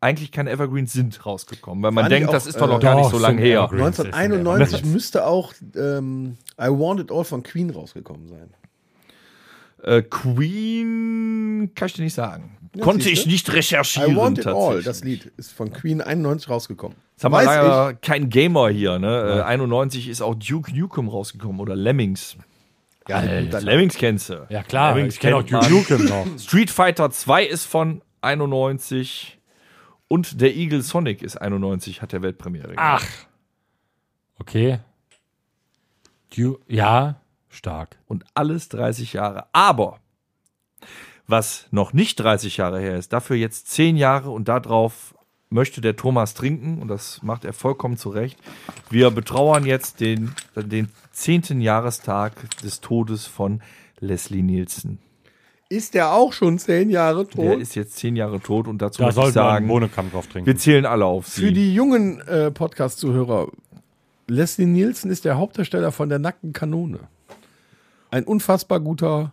[0.00, 1.82] eigentlich keine Evergreens sind, rausgekommen.
[1.84, 3.60] Weil man denkt, auch, das ist doch noch äh, gar nicht so lange her.
[3.64, 4.00] Evergreens.
[4.00, 8.52] 1991 müsste auch ähm, I Want It All von Queen rausgekommen sein.
[9.82, 12.56] Äh, Queen kann ich dir nicht sagen.
[12.80, 13.26] Konnte siehste.
[13.26, 14.12] ich nicht recherchieren.
[14.12, 16.96] I Want It All, das Lied, ist von Queen 91 rausgekommen.
[17.12, 18.98] Jetzt haben wir Weiß leider kein Gamer hier.
[18.98, 19.40] Ne?
[19.40, 22.36] Äh, 91 ist auch Duke Nukem rausgekommen oder Lemmings.
[23.08, 24.46] Ja, Alter, Lemmings kennst du.
[24.48, 24.94] Ja, klar.
[24.94, 25.68] Lemmings Ich kenne auch Duke.
[25.68, 26.26] Nukem noch.
[26.38, 29.38] Street Fighter 2 ist von 91
[30.08, 32.72] und der Eagle Sonic ist 91, hat der Weltpremiere.
[32.76, 33.04] Ach.
[34.38, 34.78] Okay.
[36.34, 37.21] Du, ja,
[37.52, 37.96] stark.
[38.06, 39.46] Und alles 30 Jahre.
[39.52, 39.98] Aber
[41.26, 45.14] was noch nicht 30 Jahre her ist, dafür jetzt 10 Jahre und darauf
[45.50, 48.38] möchte der Thomas trinken und das macht er vollkommen zu Recht.
[48.90, 51.60] Wir betrauern jetzt den, den 10.
[51.60, 53.60] Jahrestag des Todes von
[54.00, 54.98] Leslie Nielsen.
[55.68, 57.60] ist der auch schon zehn Jahre Der tot?
[57.60, 60.10] ist jetzt 10 Jahre tot und dazu Da muss ich sollten wir einen sagen, Bohnenkamm
[60.10, 60.46] drauf trinken.
[60.46, 61.42] wir zählen alle auf sie.
[61.42, 63.48] Für die jungen äh, Podcast-Zuhörer,
[64.28, 67.00] Leslie Nielsen ist der Hauptdarsteller von der nackten Kanone.
[68.12, 69.32] Ein unfassbar guter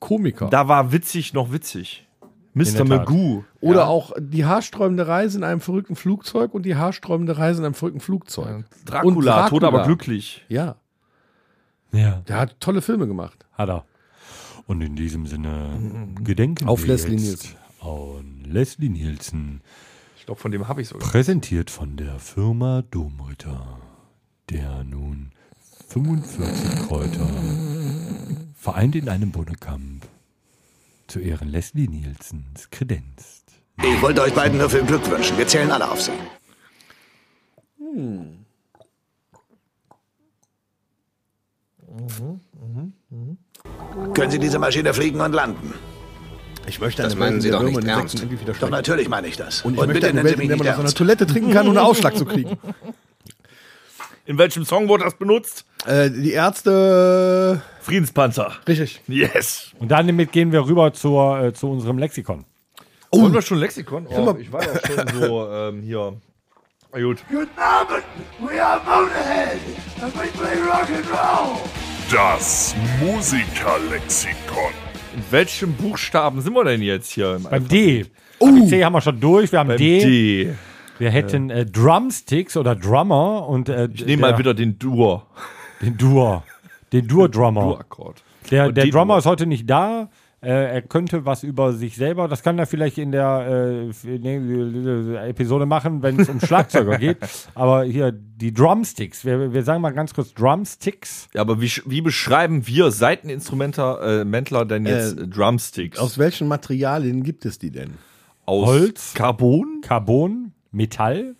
[0.00, 0.48] Komiker.
[0.50, 2.06] Da war witzig noch witzig.
[2.54, 2.84] Mr.
[2.84, 3.44] Magoo.
[3.60, 7.74] Oder auch die haarsträubende Reise in einem verrückten Flugzeug und die haarsträubende Reise in einem
[7.74, 8.64] verrückten Flugzeug.
[8.84, 9.48] Dracula, Und Dracula.
[9.48, 10.44] tot aber glücklich.
[10.48, 10.74] Ja,
[11.92, 12.22] Ja.
[12.26, 13.46] der hat tolle Filme gemacht.
[13.52, 13.84] Hat er.
[14.66, 17.56] Und in diesem Sinne gedenken Auf wir Leslie jetzt Nielsen.
[17.80, 19.60] An Leslie Nielsen,
[20.18, 21.08] Ich glaube, von dem habe ich sogar.
[21.08, 23.78] präsentiert von der Firma Domritter,
[24.50, 25.30] der nun
[25.88, 27.26] 45 Kräuter
[28.54, 30.06] vereint in einem Bonnekamp
[31.06, 33.52] zu Ehren Leslie Nielsens kredenzt.
[33.82, 35.38] Ich wollte euch beiden nur viel Glück wünschen.
[35.38, 36.12] Wir zählen alle auf Sie.
[44.12, 45.72] Können Sie diese Maschine fliegen und landen?
[46.66, 48.26] Ich möchte Das eine meinen Sie in doch Würmer nicht ernst.
[48.60, 49.62] Doch natürlich meine ich das.
[49.62, 50.74] Und ich und möchte bitte eine nennen Welt, Sie in mich der man nicht aus
[50.74, 50.96] einer ernst.
[50.98, 52.58] Toilette trinken kann, ohne Ausschlag zu kriegen.
[54.28, 55.64] In welchem Song wurde das benutzt?
[55.86, 57.62] Äh, die Ärzte.
[57.80, 58.52] Friedenspanzer.
[58.68, 59.00] Richtig.
[59.08, 59.72] Yes.
[59.78, 62.44] Und damit gehen wir rüber zur, äh, zu unserem Lexikon.
[63.10, 63.22] Oh.
[63.22, 64.06] Wollen wir schon Lexikon?
[64.06, 66.12] Oh, ich war doch schon so ähm, hier.
[66.92, 67.24] Na gut.
[72.12, 74.72] Das Musikerlexikon.
[75.16, 77.36] In welchem Buchstaben sind wir denn jetzt hier?
[77.36, 78.04] Im Beim D.
[78.40, 78.68] Uh.
[78.68, 79.50] C haben wir schon durch.
[79.50, 80.00] Wir haben Beim D.
[80.00, 80.54] D.
[80.98, 85.26] Wir hätten äh, Drumsticks oder Drummer und äh, Ich nehme mal wieder den Dur.
[85.80, 86.42] den Dur.
[86.92, 87.60] Den Dur-Drummer.
[87.62, 88.22] Dur-Akkord.
[88.50, 89.18] Der, der Drummer Dur.
[89.18, 90.08] ist heute nicht da.
[90.40, 95.66] Äh, er könnte was über sich selber, das kann er vielleicht in der äh, Episode
[95.66, 97.18] machen, wenn es um Schlagzeuger geht.
[97.56, 101.28] Aber hier die Drumsticks, wir, wir sagen mal ganz kurz Drumsticks.
[101.34, 105.98] Ja, aber wie, sch- wie beschreiben wir Seiteninstrumenter äh, Mäntler denn jetzt Äh, Drumsticks?
[105.98, 107.94] Aus welchen Materialien gibt es die denn?
[108.46, 109.14] Aus Holz?
[109.14, 109.80] Carbon?
[109.82, 111.34] Carbon, Metall.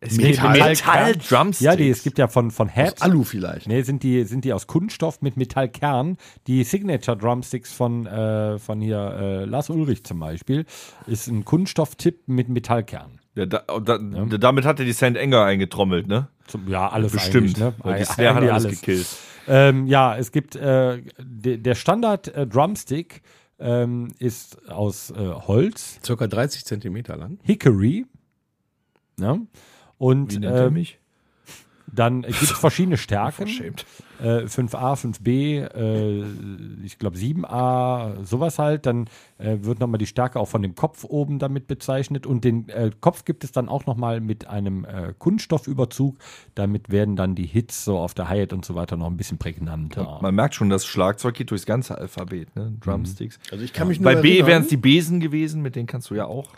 [0.00, 1.60] Es gibt Metall- Metall-Drumsticks.
[1.60, 3.02] Ja, die, es gibt ja von, von Aus Head.
[3.02, 3.66] Alu vielleicht.
[3.68, 6.18] Nee, sind die, sind die aus Kunststoff mit Metallkern.
[6.46, 10.66] Die Signature Drumsticks von, äh, von hier äh, Lars Ulrich zum Beispiel
[11.06, 13.18] ist ein Kunststofftipp mit Metallkern.
[13.34, 15.16] Ja, da, da, Damit hat er die St.
[15.16, 16.28] Enger eingetrommelt, ne?
[16.46, 17.58] Zum, ja, alles Bestimmt.
[17.58, 17.72] ne?
[17.78, 19.06] Weil die Snare hat eigentlich alles gekillt.
[19.48, 23.22] Ähm, ja, es gibt äh, de, der Standard äh, Drumstick
[23.58, 27.38] ähm, ist aus äh, Holz, Circa 30 Zentimeter lang.
[27.42, 28.06] Hickory.
[29.18, 29.38] Ja?
[29.98, 30.98] Und Wie nennt er ähm, mich?
[31.94, 33.46] dann gibt es verschiedene Stärken.
[33.46, 33.86] Verschämt.
[34.20, 36.24] Äh, 5a, 5b, äh,
[36.84, 38.86] ich glaube 7a, sowas halt.
[38.86, 39.06] Dann
[39.38, 42.26] äh, wird nochmal die Stärke auch von dem Kopf oben damit bezeichnet.
[42.26, 46.16] Und den äh, Kopf gibt es dann auch nochmal mit einem äh, Kunststoffüberzug.
[46.54, 49.38] Damit werden dann die Hits so auf der Hi-Hat und so weiter noch ein bisschen
[49.38, 50.18] prägnanter.
[50.22, 52.72] Man merkt schon, das Schlagzeug geht durchs ganze Alphabet, ne?
[52.80, 53.38] Drumsticks.
[53.50, 56.10] Also ich kann mich nur Bei B wären es die Besen gewesen, mit denen kannst
[56.10, 56.50] du ja auch.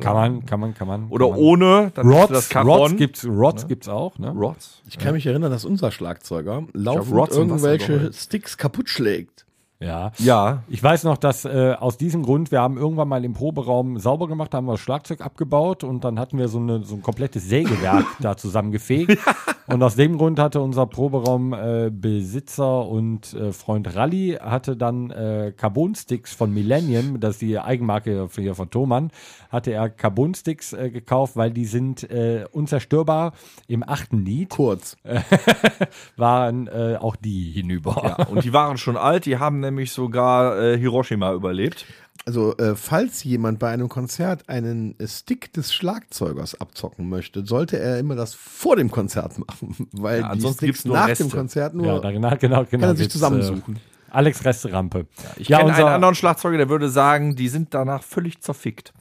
[0.00, 1.08] Kann man, kann man, kann man.
[1.08, 1.44] Oder kann man.
[1.44, 2.80] ohne, dann Rods, das Carbon.
[2.80, 4.30] Rods gibt's, Rods gibt's auch, ne?
[4.30, 4.80] Rods.
[4.88, 8.12] Ich kann mich erinnern, dass unser Schlagzeuger laufend irgendwelche.
[8.12, 9.44] Sticks kaputt schlägt.
[9.82, 10.12] Ja.
[10.18, 10.62] Ja.
[10.68, 14.28] Ich weiß noch, dass äh, aus diesem Grund, wir haben irgendwann mal im Proberaum sauber
[14.28, 17.48] gemacht, haben wir das Schlagzeug abgebaut und dann hatten wir so, eine, so ein komplettes
[17.48, 19.18] Sägewerk da zusammengefegt.
[19.66, 25.52] Und aus dem Grund hatte unser Proberaum äh, und äh, Freund Rally hatte dann äh,
[25.56, 29.10] Carbon-Sticks von Millennium, das ist die Eigenmarke hier von Thomann,
[29.50, 33.32] hatte er Carbon-Sticks äh, gekauft, weil die sind äh, unzerstörbar.
[33.66, 34.96] Im achten Lied Kurz.
[36.16, 38.02] waren äh, auch die hinüber.
[38.04, 41.86] Ja, und die waren schon alt, die haben nämlich sogar äh, Hiroshima überlebt.
[42.24, 47.78] Also, äh, falls jemand bei einem Konzert einen äh, Stick des Schlagzeugers abzocken möchte, sollte
[47.80, 51.24] er immer das vor dem Konzert machen, weil Ja, die Sticks gibt's nur nach Reste.
[51.24, 52.64] dem Konzert nur Ja, da, genau, genau, genau.
[52.70, 53.76] kann er sich Jetzt, zusammensuchen.
[53.76, 53.78] Äh,
[54.12, 55.06] Alex Resterampe.
[55.36, 58.92] Ich ja, kenne unser, einen anderen Schlagzeuger, der würde sagen, die sind danach völlig zerfickt.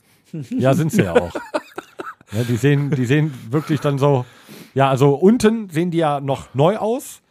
[0.50, 1.34] ja, sind sie ja auch.
[2.32, 4.26] ja, die, sehen, die sehen wirklich dann so,
[4.74, 7.22] ja, also unten sehen die ja noch neu aus,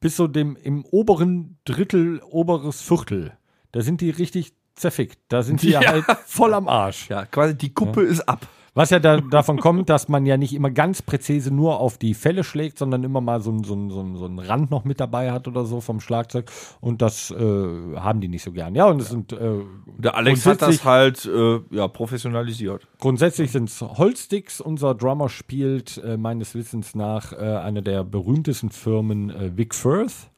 [0.00, 3.32] bis so dem im oberen Drittel, oberes Viertel.
[3.72, 5.18] Da sind die richtig zerfickt.
[5.28, 5.90] Da sind die ja, Ja.
[5.92, 7.08] halt voll am Arsch.
[7.08, 8.46] Ja, quasi die Kuppe ist ab.
[8.74, 12.12] Was ja da, davon kommt, dass man ja nicht immer ganz präzise nur auf die
[12.12, 15.46] Fälle schlägt, sondern immer mal so, so, so, so einen Rand noch mit dabei hat
[15.46, 16.50] oder so vom Schlagzeug.
[16.80, 17.34] Und das äh,
[17.96, 18.74] haben die nicht so gern.
[18.74, 19.60] Ja, und es sind äh,
[19.98, 22.88] Der Alex hat das halt äh, ja, professionalisiert.
[22.98, 24.60] Grundsätzlich sind es Holzsticks.
[24.60, 30.30] Unser Drummer spielt äh, meines Wissens nach äh, eine der berühmtesten Firmen äh, Vic Firth.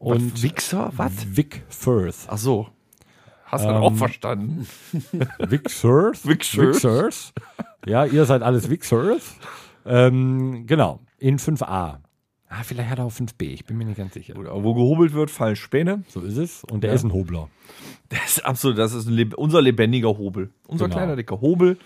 [0.00, 0.90] Und Wichser?
[0.96, 1.12] Was?
[1.36, 2.26] Vic Firth.
[2.26, 2.66] Ach so.
[3.52, 4.66] Hast du dann auch verstanden?
[5.68, 6.18] Firth.
[6.18, 7.32] Firth.
[7.86, 9.22] Ja, ihr seid alles Firth.
[9.84, 11.98] Ähm, genau, in 5a.
[12.54, 14.36] Ah, vielleicht hat er auch 5b, ich bin mir nicht ganz sicher.
[14.38, 16.04] Oder wo gehobelt wird, fallen Späne.
[16.08, 16.64] So ist es.
[16.64, 17.48] Und der ist ein Hobler.
[18.10, 20.50] Das ist absolut, das ist ein leb unser lebendiger Hobel.
[20.66, 20.96] Unser Genau.
[20.96, 21.78] kleiner, dicker Hobel.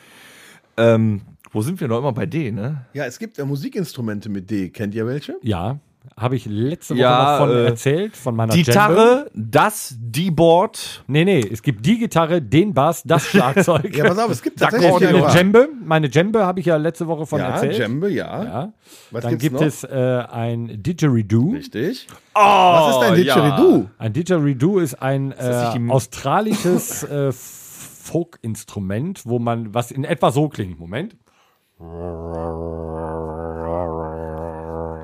[0.77, 2.85] Ähm, Wo sind wir noch immer bei D, ne?
[2.95, 4.71] Ja, es gibt ja Musikinstrumente mit D.
[4.71, 5.37] Kennt ihr welche?
[5.43, 5.79] Ja,
[6.19, 8.67] habe ich letzte Woche Ja, noch von äh, erzählt, von meiner Djembe.
[8.71, 11.05] Gitarre, das D-Board.
[11.07, 13.97] Nee, nee, es gibt die Gitarre, den Bass, das Schlagzeug.
[13.97, 15.33] Ja, pass auf, es gibt tatsächlich gibt ein eine paar.
[15.35, 17.79] Djembe, meine Djembe habe ich ja letzte Woche von Ja, erzählt.
[17.79, 18.45] Djembe, ja.
[18.45, 18.73] Ja.
[19.11, 19.63] Was Dann gibt noch?
[19.63, 21.53] es äh, ein Didgeridoo.
[21.53, 22.07] Richtig.
[22.35, 23.87] Oh, Was ist ein Didgeridoo?
[23.99, 30.31] Ein Didgeridoo ist ein nicht äh, die- australisches äh, Folkinstrument, wo man, was in etwa
[30.31, 30.79] so klingt.
[30.79, 31.17] Moment.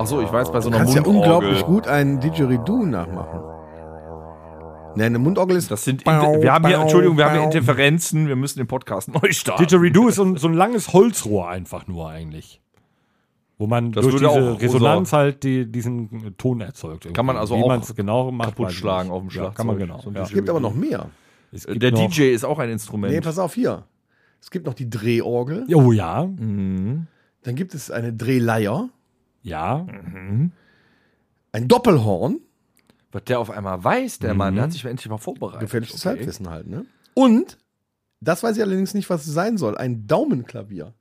[0.02, 1.32] Achso, ich weiß, bei so Du einer kannst ja Mundorgel.
[1.32, 3.40] unglaublich gut ein Didgeridoo nachmachen.
[4.94, 5.70] Ne, eine Mundorgel ist.
[5.70, 6.12] Das sind, wir
[6.52, 9.62] haben hier, Entschuldigung, wir haben hier Interferenzen, wir müssen den Podcast neu starten.
[9.62, 12.60] Didgeridoo ist so, ein- so ein langes Holzrohr einfach nur eigentlich.
[13.58, 17.04] Wo man Das durch diese Resonanz halt die, diesen Ton erzeugt.
[17.04, 17.12] irgendwie.
[17.14, 19.56] Kann man also Wie auch genau macht, kaputt schlagen auf dem Ja, Schlagzeug.
[19.56, 20.00] kann man genau.
[20.00, 20.22] So ja.
[20.22, 21.06] Es gibt aber noch mehr.
[21.52, 23.12] Es gibt Der noch, DJ ist auch ein Instrument.
[23.14, 23.84] Nee, pass auf hier.
[24.40, 25.66] Es gibt noch die Drehorgel.
[25.74, 27.06] Oh ja, Mhm.
[27.44, 28.88] Dann gibt es eine Drehleier.
[29.42, 29.86] Ja.
[31.52, 32.40] Ein Doppelhorn.
[33.10, 35.60] Was der auf einmal weiß, der Mann, der hat sich endlich mal vorbereitet.
[35.60, 36.16] Gefälschtes Okay.
[36.16, 36.86] Halbwissen halt, ne?
[37.12, 37.58] Und,
[38.20, 39.76] das weiß ich allerdings nicht, was es sein soll.
[39.76, 40.94] Ein Daumenklavier.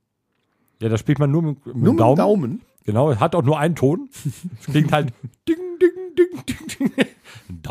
[0.82, 2.16] Ja, da spielt man nur mit, mit Nur mit Daumen.
[2.16, 2.60] Daumen.
[2.84, 4.10] Genau, hat auch nur einen Ton.
[4.60, 5.12] Es klingt halt
[5.48, 7.06] ding, ding, ding, ding, ding.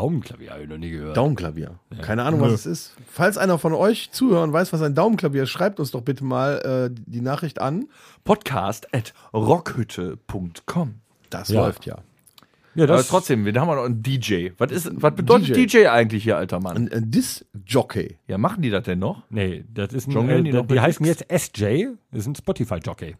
[0.02, 1.16] Daumenklavier habe ich noch nie gehört.
[1.16, 1.78] Daumenklavier.
[2.00, 2.96] Keine Ahnung, was es ist.
[3.08, 6.90] Falls einer von euch zuhören weiß, was ein Daumenklavier ist, schreibt uns doch bitte mal
[6.92, 7.86] äh, die Nachricht an.
[8.24, 10.94] Podcast at rockhütte.com.
[11.30, 11.60] Das Ja.
[11.66, 11.98] läuft ja.
[12.74, 14.48] ja, Aber das trotzdem, wir haben auch noch einen DJ.
[14.58, 15.78] Was, ist, was bedeutet DJ.
[15.82, 15.86] DJ.
[15.86, 16.76] eigentlich hier, alter Mann?
[16.76, 18.18] Ein, ein Disc-Jockey.
[18.26, 19.22] Ja, machen die das denn noch?
[19.30, 23.14] Nee, das ist ein, äh, die die, heißen jetzt SJ, das ist ein Spotify-Jockey.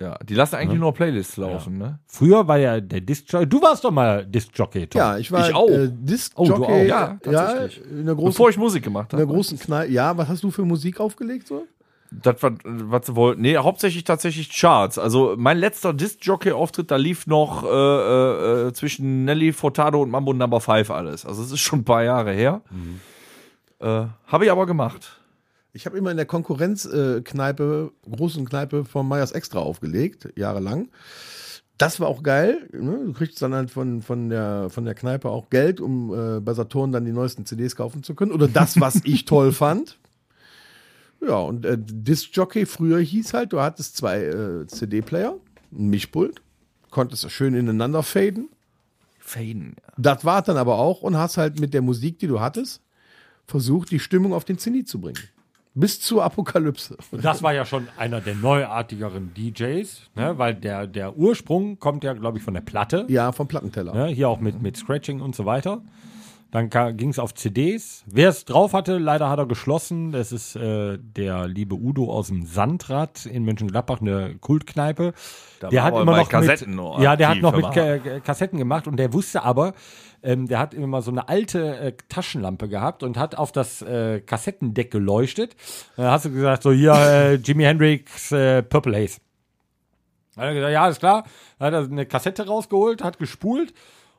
[0.00, 2.00] Ja, die lassen eigentlich nur Playlists laufen, ne?
[2.06, 4.98] Früher war ja der Disc-Jockey, du warst doch mal Disc-Jockey, Tom.
[4.98, 5.68] Ja, ich war Ich auch.
[5.68, 6.64] Äh, Oh, du Disc-Jockey.
[6.64, 6.84] auch.
[6.84, 7.76] Ja, tatsächlich.
[7.90, 9.34] Ja, in der großen, Bevor ich Musik gemacht in der habe.
[9.36, 9.92] großen Kneipe.
[9.92, 11.64] Ja, was hast du für Musik aufgelegt so?
[12.10, 13.40] Das, was, was sie wollten.
[13.42, 14.98] Nee, hauptsächlich tatsächlich Charts.
[14.98, 20.32] Also mein letzter Disc-Jockey-Auftritt, da lief noch äh, äh, äh, zwischen Nelly Furtado und Mambo
[20.32, 21.24] Number 5 alles.
[21.24, 22.62] Also es ist schon ein paar Jahre her.
[23.80, 25.20] Äh, habe ich aber gemacht.
[25.74, 30.88] Ich habe immer in der Konkurrenzkneipe, äh, großen Kneipe von Meyers Extra aufgelegt, jahrelang.
[31.78, 32.68] Das war auch geil.
[32.72, 33.02] Ne?
[33.06, 36.54] Du kriegst dann halt von, von, der, von der Kneipe auch Geld, um äh, bei
[36.54, 38.30] Saturn dann die neuesten CDs kaufen zu können.
[38.30, 39.98] Oder das, was ich toll fand.
[41.20, 45.36] Ja, und äh, Disc Jockey früher hieß halt, du hattest zwei äh, CD-Player,
[45.72, 46.40] ein Mischpult,
[46.90, 48.48] konntest schön ineinander faden.
[49.18, 49.74] Faden.
[49.98, 52.80] Das war dann aber auch und hast halt mit der Musik, die du hattest,
[53.48, 55.18] versucht, die Stimmung auf den Zenit zu bringen.
[55.76, 56.96] Bis zur Apokalypse.
[57.10, 60.38] Und das war ja schon einer der neuartigeren DJs, ne?
[60.38, 63.06] weil der, der Ursprung kommt ja, glaube ich, von der Platte.
[63.08, 63.92] Ja, vom Plattenteller.
[63.92, 64.06] Ne?
[64.06, 65.82] Hier auch mit, mit Scratching und so weiter.
[66.54, 68.04] Dann ging es auf CDs.
[68.06, 70.12] Wer es drauf hatte, leider hat er geschlossen.
[70.12, 75.14] Das ist äh, der liebe Udo aus dem Sandrad in Mönchengladbach, eine Kultkneipe.
[75.58, 78.20] Da der war hat immer noch Kassetten mit, Ja, der hat noch mit aber- Ka
[78.20, 79.74] Kassetten gemacht und der wusste aber,
[80.22, 84.20] ähm, der hat immer so eine alte äh, Taschenlampe gehabt und hat auf das äh,
[84.20, 85.56] Kassettendeck geleuchtet.
[85.96, 89.18] Dann hast du gesagt, so hier äh, Jimi Hendrix äh, Purple Haze.
[90.36, 91.24] Dann hat er gesagt, ja, ist klar.
[91.58, 93.74] Dann hat er eine Kassette rausgeholt, hat gespult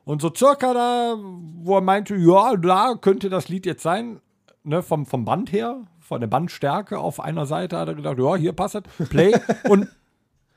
[0.06, 1.16] und so circa da,
[1.62, 4.20] wo er meinte, ja, da könnte das Lied jetzt sein,
[4.62, 8.36] ne, vom, vom Band her, von der Bandstärke auf einer Seite, hat er gedacht, ja,
[8.36, 9.34] hier passt es, Play
[9.68, 9.88] und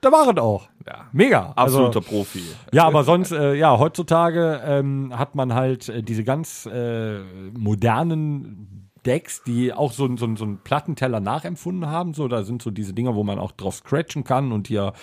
[0.01, 0.69] da war es auch.
[0.87, 1.07] Ja.
[1.11, 1.51] Mega.
[1.55, 2.43] Absoluter Also, Profi.
[2.71, 7.19] ja, aber sonst, äh, ja, heutzutage ähm, hat man halt äh, diese ganz äh,
[7.57, 12.13] modernen Decks, die auch so, so, so einen Plattenteller nachempfunden haben.
[12.13, 14.93] So, da sind so diese Dinger, wo man auch drauf scratchen kann und hier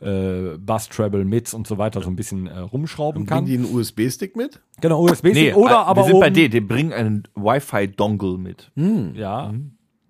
[0.00, 3.44] äh, Bass, Treble, Mids und so weiter so ein bisschen äh, rumschrauben Bringen kann.
[3.46, 4.60] die einen USB-Stick mit?
[4.80, 8.38] Genau, USB-Stick Nee, oder äh, aber wir sind oben, bei D, die bringen einen Wi-Fi-Dongle
[8.38, 8.70] mit.
[9.14, 9.52] Ja.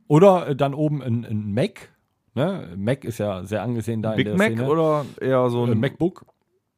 [0.08, 1.90] Oder äh, dann oben ein, ein Mac.
[2.34, 2.74] Ne?
[2.76, 4.68] Mac ist ja sehr angesehen da in Big der Mac Szene.
[4.68, 6.26] oder eher so ein ein MacBook.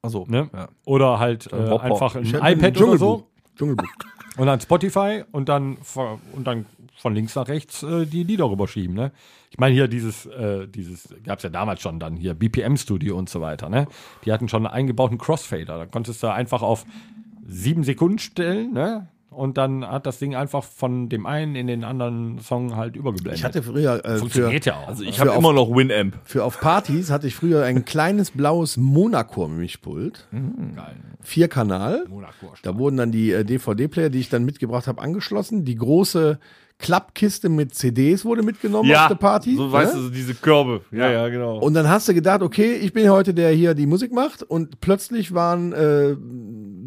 [0.03, 0.51] Achso, Ne?
[0.53, 0.69] ja.
[0.85, 3.25] Oder halt äh, einfach ein iPad oder so.
[3.57, 3.89] Dschungelbuch.
[4.37, 5.79] Und dann Spotify und dann
[6.33, 6.67] und dann
[6.97, 9.13] von links nach rechts äh, die Lieder rüberschieben, ne?
[9.51, 13.17] Ich meine hier dieses, äh, dieses gab es ja damals schon dann hier BPM Studio
[13.17, 13.87] und so weiter, ne?
[14.25, 15.79] Die hatten schon einen eingebauten Crossfader.
[15.79, 16.85] Da konntest du einfach auf
[17.47, 19.09] sieben Sekunden stellen, ne?
[19.37, 23.39] Und dann hat das Ding einfach von dem einen in den anderen Song halt übergeblendet.
[23.39, 24.89] Ich hatte früher äh, für, Funktioniert ja auch.
[24.89, 26.19] Also ich Für habe immer noch Winamp.
[26.25, 30.27] für auf Partys hatte ich früher ein kleines blaues Monaco-Mischpult.
[30.75, 30.97] geil.
[31.21, 32.07] Vier Kanal.
[32.09, 32.55] Monaco.
[32.63, 35.67] Da wurden dann die äh, DVD-Player, die ich dann mitgebracht habe, angeschlossen.
[35.67, 36.39] Die große
[36.79, 39.57] Klappkiste mit CDs wurde mitgenommen auf der Party.
[39.57, 40.01] so weißt ne?
[40.01, 40.83] du, so diese Körbe.
[40.91, 41.59] Ja, ja, genau.
[41.59, 44.81] Und dann hast du gedacht, okay, ich bin heute der hier die Musik macht und
[44.81, 46.17] plötzlich waren äh,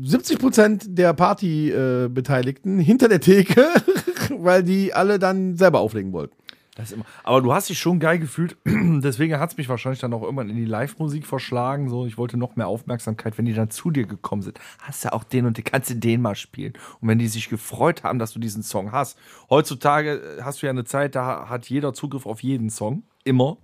[0.02, 3.68] 70 Prozent der Party-Beteiligten hinter der Theke,
[4.38, 6.36] weil die alle dann selber auflegen wollten.
[6.80, 10.14] Das immer, aber du hast dich schon geil gefühlt, deswegen hat es mich wahrscheinlich dann
[10.14, 11.90] auch irgendwann in die Live-Musik verschlagen.
[11.90, 14.62] So, ich wollte noch mehr Aufmerksamkeit, wenn die dann zu dir gekommen sind.
[14.82, 16.72] Hast du auch den und den, kannst du den mal spielen.
[17.02, 19.18] Und wenn die sich gefreut haben, dass du diesen Song hast.
[19.50, 23.04] Heutzutage äh, hast du ja eine Zeit, da hat jeder Zugriff auf jeden Song.
[23.26, 23.58] Immer.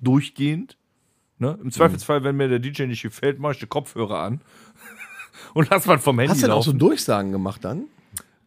[0.00, 0.78] Durchgehend.
[1.36, 1.58] Ne?
[1.62, 4.40] Im Zweifelsfall, wenn mir der DJ nicht gefällt, mache ich die Kopfhörer an.
[5.52, 6.72] und lass mal vom Handy Hast du denn auch so.
[6.72, 7.84] Durchsagen gemacht dann?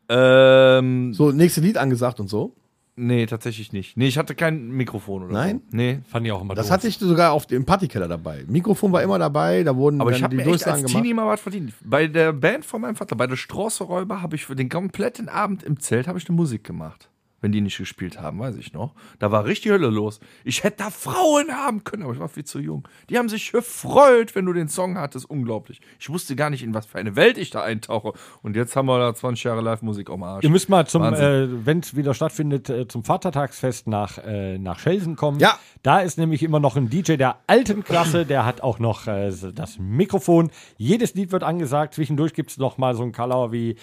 [0.10, 2.56] ähm, So, nächste Lied angesagt und so?
[2.96, 3.98] Nee, tatsächlich nicht.
[3.98, 5.62] Nee, ich hatte kein Mikrofon oder Nein?
[5.70, 5.78] so.
[5.78, 6.00] Nee.
[6.08, 6.74] Fand ich auch immer Das doof.
[6.74, 8.44] hatte ich sogar auf dem Partykeller dabei.
[8.48, 10.92] Mikrofon war immer dabei, da wurden Aber dann ich habe die mir echt Durchsagen als
[10.92, 11.04] gemacht.
[11.04, 11.74] Teenie mal was verdient.
[11.84, 15.64] Bei der Band von meinem Vater, bei der Strasseräuber, habe ich für den kompletten Abend
[15.64, 17.10] im Zelt habe ich eine Musik gemacht.
[17.42, 18.96] Wenn die nicht gespielt haben, weiß ich noch.
[19.20, 20.20] Da war richtig Hölle los.
[20.44, 22.88] Ich hätte da Frauen haben können, aber ich war viel zu jung.
[23.10, 25.30] Die haben sich gefreut, wenn du den Song hattest.
[25.30, 25.82] Unglaublich.
[26.00, 28.14] Ich wusste gar nicht, in was für eine Welt ich da eintauche.
[28.42, 30.44] Und jetzt haben wir da 20 Jahre Live-Musik am Arsch.
[30.44, 34.80] Ihr müsst mal zum, äh, wenn es wieder stattfindet, äh, zum Vatertagsfest nach, äh, nach
[34.80, 35.40] Schelsen kommen.
[35.40, 35.60] Ja.
[35.84, 39.32] Da ist nämlich immer noch ein DJ der alten Klasse, der hat auch noch äh,
[39.54, 40.50] das Mikrofon.
[40.78, 41.94] Jedes Lied wird angesagt.
[41.94, 43.76] Zwischendurch gibt es noch mal so einen Kalauer wie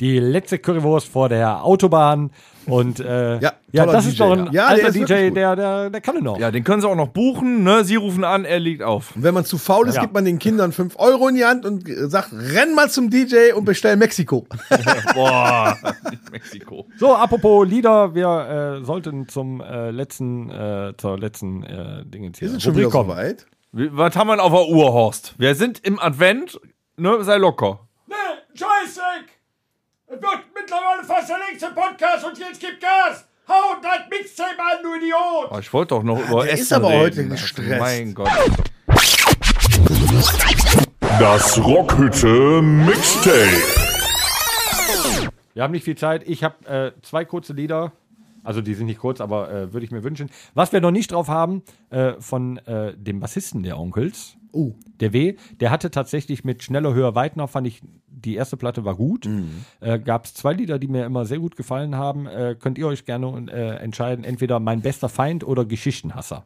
[0.00, 2.30] die letzte Currywurst vor der Autobahn.
[2.66, 4.52] Und äh, Ja, ja das ist DJ, doch ein ja.
[4.52, 6.38] Ja, der alter ist DJ, der, der, der kann es noch.
[6.38, 7.64] ja, den können sie auch noch buchen.
[7.64, 7.82] Ne?
[7.84, 9.16] Sie rufen an, er liegt auf.
[9.16, 10.02] Und wenn man zu faul ist, Ja.
[10.02, 13.52] gibt man den Kindern 5 Euro in die Hand und sagt, renn mal zum DJ
[13.56, 14.46] und bestell Mexiko.
[15.14, 15.76] Boah,
[16.30, 16.86] Mexiko.
[16.98, 22.46] So, apropos Lieder, wir äh, sollten zum äh, letzten, äh, zur letzten äh, Dingens hier.
[22.48, 23.10] Wir sind schon wieder kommen.
[23.10, 23.46] soweit.
[23.72, 25.34] Wie- Was haben wir auf der Uhr, Horst?
[25.38, 26.60] Wir sind im Advent.
[26.98, 27.22] Ne?
[27.24, 27.80] Sei locker.
[28.06, 28.14] Nee,
[28.54, 29.37] Scheißdreck!
[30.10, 33.26] Es wird mittlerweile fast der längste Podcast und jetzt gibt Gas!
[33.46, 35.50] Hau das Mixtape an, du Idiot!
[35.50, 37.00] Oh, ich wollte doch noch über der Essen ist aber reden.
[37.00, 37.78] heute gestresst.
[37.78, 38.30] Mein Gott.
[41.18, 43.62] Das Rockhütte Mixtape.
[45.52, 46.22] Wir haben nicht viel Zeit.
[46.26, 47.92] Ich habe äh, zwei kurze Lieder.
[48.44, 50.30] Also die sind nicht kurz, aber äh, würde ich mir wünschen.
[50.54, 54.72] Was wir noch nicht drauf haben, äh, von äh, dem Bassisten der Onkels, Oh.
[55.00, 58.94] der W, der hatte tatsächlich mit Schneller, Höher, Weitner, fand ich, die erste Platte war
[58.94, 59.26] gut.
[59.26, 59.64] Mhm.
[59.80, 62.26] Äh, Gab es zwei Lieder, die mir immer sehr gut gefallen haben.
[62.26, 66.44] Äh, könnt ihr euch gerne äh, entscheiden, entweder Mein bester Feind oder Geschichtenhasser.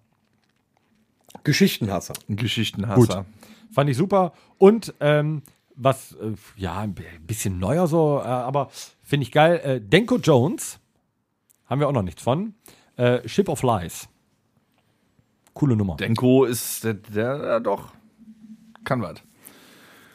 [1.44, 2.14] Geschichtenhasser.
[2.28, 3.24] Geschichtenhasser.
[3.70, 4.32] Fand ich super.
[4.58, 5.42] Und ähm,
[5.74, 8.68] was, äh, ja, ein bi- bisschen neuer so, äh, aber
[9.02, 9.60] finde ich geil.
[9.64, 10.78] Äh, Denko Jones,
[11.72, 12.54] haben wir auch noch nichts von.
[12.96, 14.06] Äh, Ship of Lies.
[15.54, 15.96] Coole Nummer.
[15.96, 17.94] Denko ist der, der, der doch.
[18.84, 19.22] Kann was.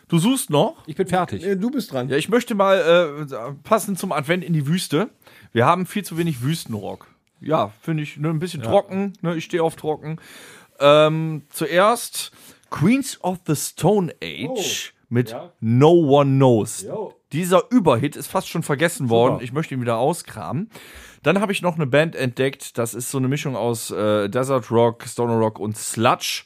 [0.07, 0.87] Du suchst noch?
[0.87, 1.43] Ich bin fertig.
[1.59, 2.09] Du bist dran.
[2.09, 5.09] Ja, ich möchte mal äh, passend zum Advent in die Wüste.
[5.51, 7.07] Wir haben viel zu wenig Wüstenrock.
[7.41, 9.13] Ja, finde ich ne, ein bisschen trocken.
[9.21, 10.17] Ne, ich stehe auf trocken.
[10.79, 12.31] Ähm, zuerst
[12.69, 15.51] Queens of the Stone Age mit Ja.
[15.59, 16.83] No One Knows.
[16.83, 17.13] Jo.
[17.33, 19.33] Dieser Überhit ist fast schon vergessen worden.
[19.35, 19.43] Super.
[19.43, 20.69] Ich möchte ihn wieder auskramen.
[21.23, 22.77] Dann habe ich noch eine Band entdeckt.
[22.77, 26.43] Das ist so eine Mischung aus äh, Desert Rock, Stoner Rock und Sludge.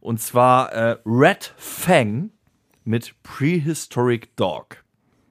[0.00, 2.30] Und zwar äh, Red Fang
[2.84, 4.82] mit Prehistoric Dog.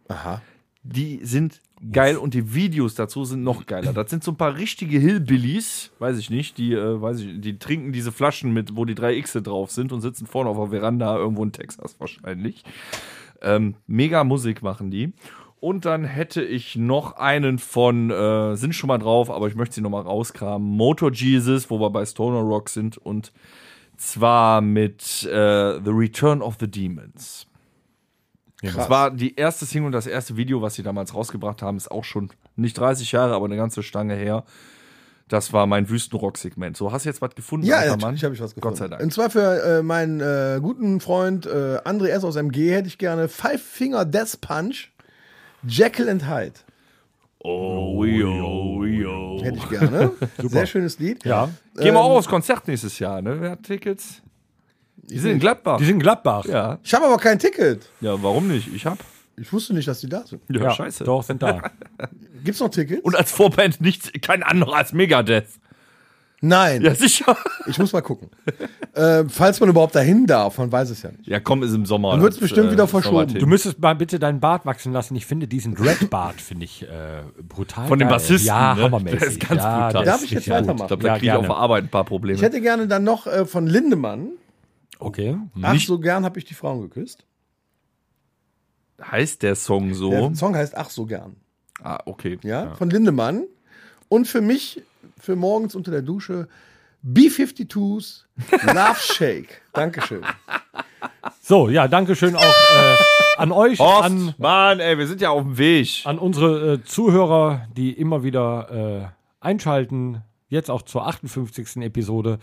[0.07, 0.41] Aha.
[0.84, 3.93] Die sind geil und die Videos dazu sind noch geiler.
[3.93, 7.57] Das sind so ein paar richtige Hillbillies, weiß ich nicht, die, äh, weiß ich, die
[7.57, 10.80] trinken diese Flaschen mit, wo die drei Xe drauf sind und sitzen vorne auf der
[10.80, 12.63] Veranda irgendwo in Texas wahrscheinlich.
[13.41, 15.13] Ähm, mega Musik machen die.
[15.61, 19.75] Und dann hätte ich noch einen von, äh, sind schon mal drauf, aber ich möchte
[19.75, 20.65] sie noch mal rauskramen.
[20.65, 23.34] Motor Jesus, wo wir bei Stoner Rock sind und
[23.97, 27.49] zwar mit äh, The Return of the Demons.
[28.62, 31.89] Das war die erste Single und das erste Video, was sie damals rausgebracht haben, ist
[31.89, 34.43] auch schon nicht 30 Jahre, aber eine ganze Stange her.
[35.30, 36.76] Das war mein Wüstenrock-Segment.
[36.76, 37.66] So, hast du jetzt was gefunden?
[37.66, 37.99] Ja, ja Mann?
[37.99, 38.62] natürlich habe ich was gefunden.
[38.62, 39.01] Gott sei Dank.
[39.01, 42.24] Und zwar für äh, meinen äh, guten Freund äh, André S.
[42.24, 44.91] aus MG hätte ich gerne Five Finger Death Punch,
[45.66, 46.60] Jekyll and Hyde.
[47.41, 49.39] Oh, yo, yo.
[49.41, 50.12] Hätte ich gerne.
[50.38, 51.24] Sehr schönes Lied.
[51.24, 51.49] Ja.
[51.76, 53.39] Gehen wir auch aufs Konzert nächstes Jahr, ne?
[53.39, 54.22] Wer hat Tickets?
[55.10, 55.78] Die sind in Gladbach.
[55.78, 56.45] Die sind in Gladbach.
[56.45, 56.80] ja.
[56.84, 57.89] Ich habe aber kein Ticket.
[58.01, 58.68] Ja, warum nicht?
[58.74, 58.97] Ich hab.
[59.38, 60.41] Ich wusste nicht, dass die da sind.
[60.49, 61.03] Ja, Ja, scheiße.
[61.05, 61.62] Doch, sind da.
[62.43, 63.01] Gibt's noch Tickets?
[63.03, 65.47] Und als Vorband nichts, kein anderer als Megadeth.
[66.41, 67.36] Nein, Ja, sicher.
[67.68, 68.30] ich muss mal gucken.
[68.93, 71.28] äh, falls man überhaupt dahin darf, man weiß es ja nicht.
[71.28, 72.12] Ja, komm, ist im Sommer.
[72.12, 73.34] Dann wird's Das, bestimmt wieder ist noch verschoben.
[73.34, 75.16] Du müsstest mal bitte deinen Bart wachsen lassen.
[75.18, 76.88] Ich finde diesen Dreadbart, finde ich äh,
[77.45, 77.88] brutal.
[77.88, 78.07] Von dem.
[78.07, 78.84] Bassisten, Ja, ne?
[78.84, 79.20] hammermäßig.
[79.20, 80.03] Der ist ganz ja, brutal.
[80.05, 80.80] der Darf ich jetzt weitermachen?
[80.84, 82.36] Ich glaube, da Ja, kriege ich auf der Arbeit ein paar Probleme.
[82.38, 84.30] Ich hätte gerne dann noch äh, von Lindemann.
[85.00, 85.38] Okay.
[85.62, 87.26] Ach, so gern habe ich die Frauen geküsst.
[89.02, 90.12] heißt der Song so?
[90.12, 91.38] Der Song heißt Ach, so gern.
[91.82, 92.38] ah, okay.
[92.43, 93.45] Ja, von Lindemann.
[94.10, 94.82] Und für mich,
[95.18, 96.47] für morgens unter der Dusche,
[97.02, 98.24] B-52s
[98.74, 99.62] Love Shake.
[99.74, 100.24] Dankeschön.
[101.41, 102.95] So, ja, danke schön auch äh,
[103.38, 106.02] an euch, Horst, an, Mann, ey, wir sind ja auf dem Weg.
[106.04, 110.24] an unsere äh, Zuhörer, die immer wieder äh, einschalten.
[110.50, 111.78] jetzt auch zur 58.
[111.78, 112.39] Episode.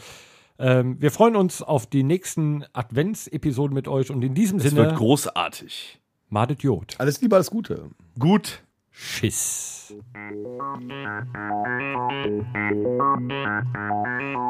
[0.58, 4.76] Ähm, wir freuen uns auf die nächsten Adventsepisoden mit euch und in diesem Es Sinne,
[4.76, 6.00] wird großartig.
[6.28, 6.94] Madet Jod.
[6.98, 7.90] Alles Liebe, alles Gute.
[8.18, 8.62] Gut.
[8.90, 9.94] Schiss.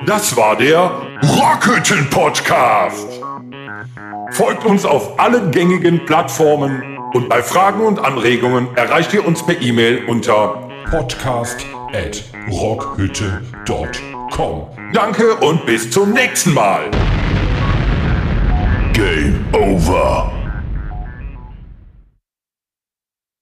[0.06, 3.20] Das war der Rockhütten Podcast.
[4.30, 9.60] Folgt uns auf allen gängigen Plattformen und bei Fragen und Anregungen erreicht ihr uns per
[9.60, 11.66] E-Mail unter podcast
[14.26, 14.66] rockhütte.com.
[14.92, 16.90] Danke und bis zum nächsten Mal.
[18.92, 20.32] Game over.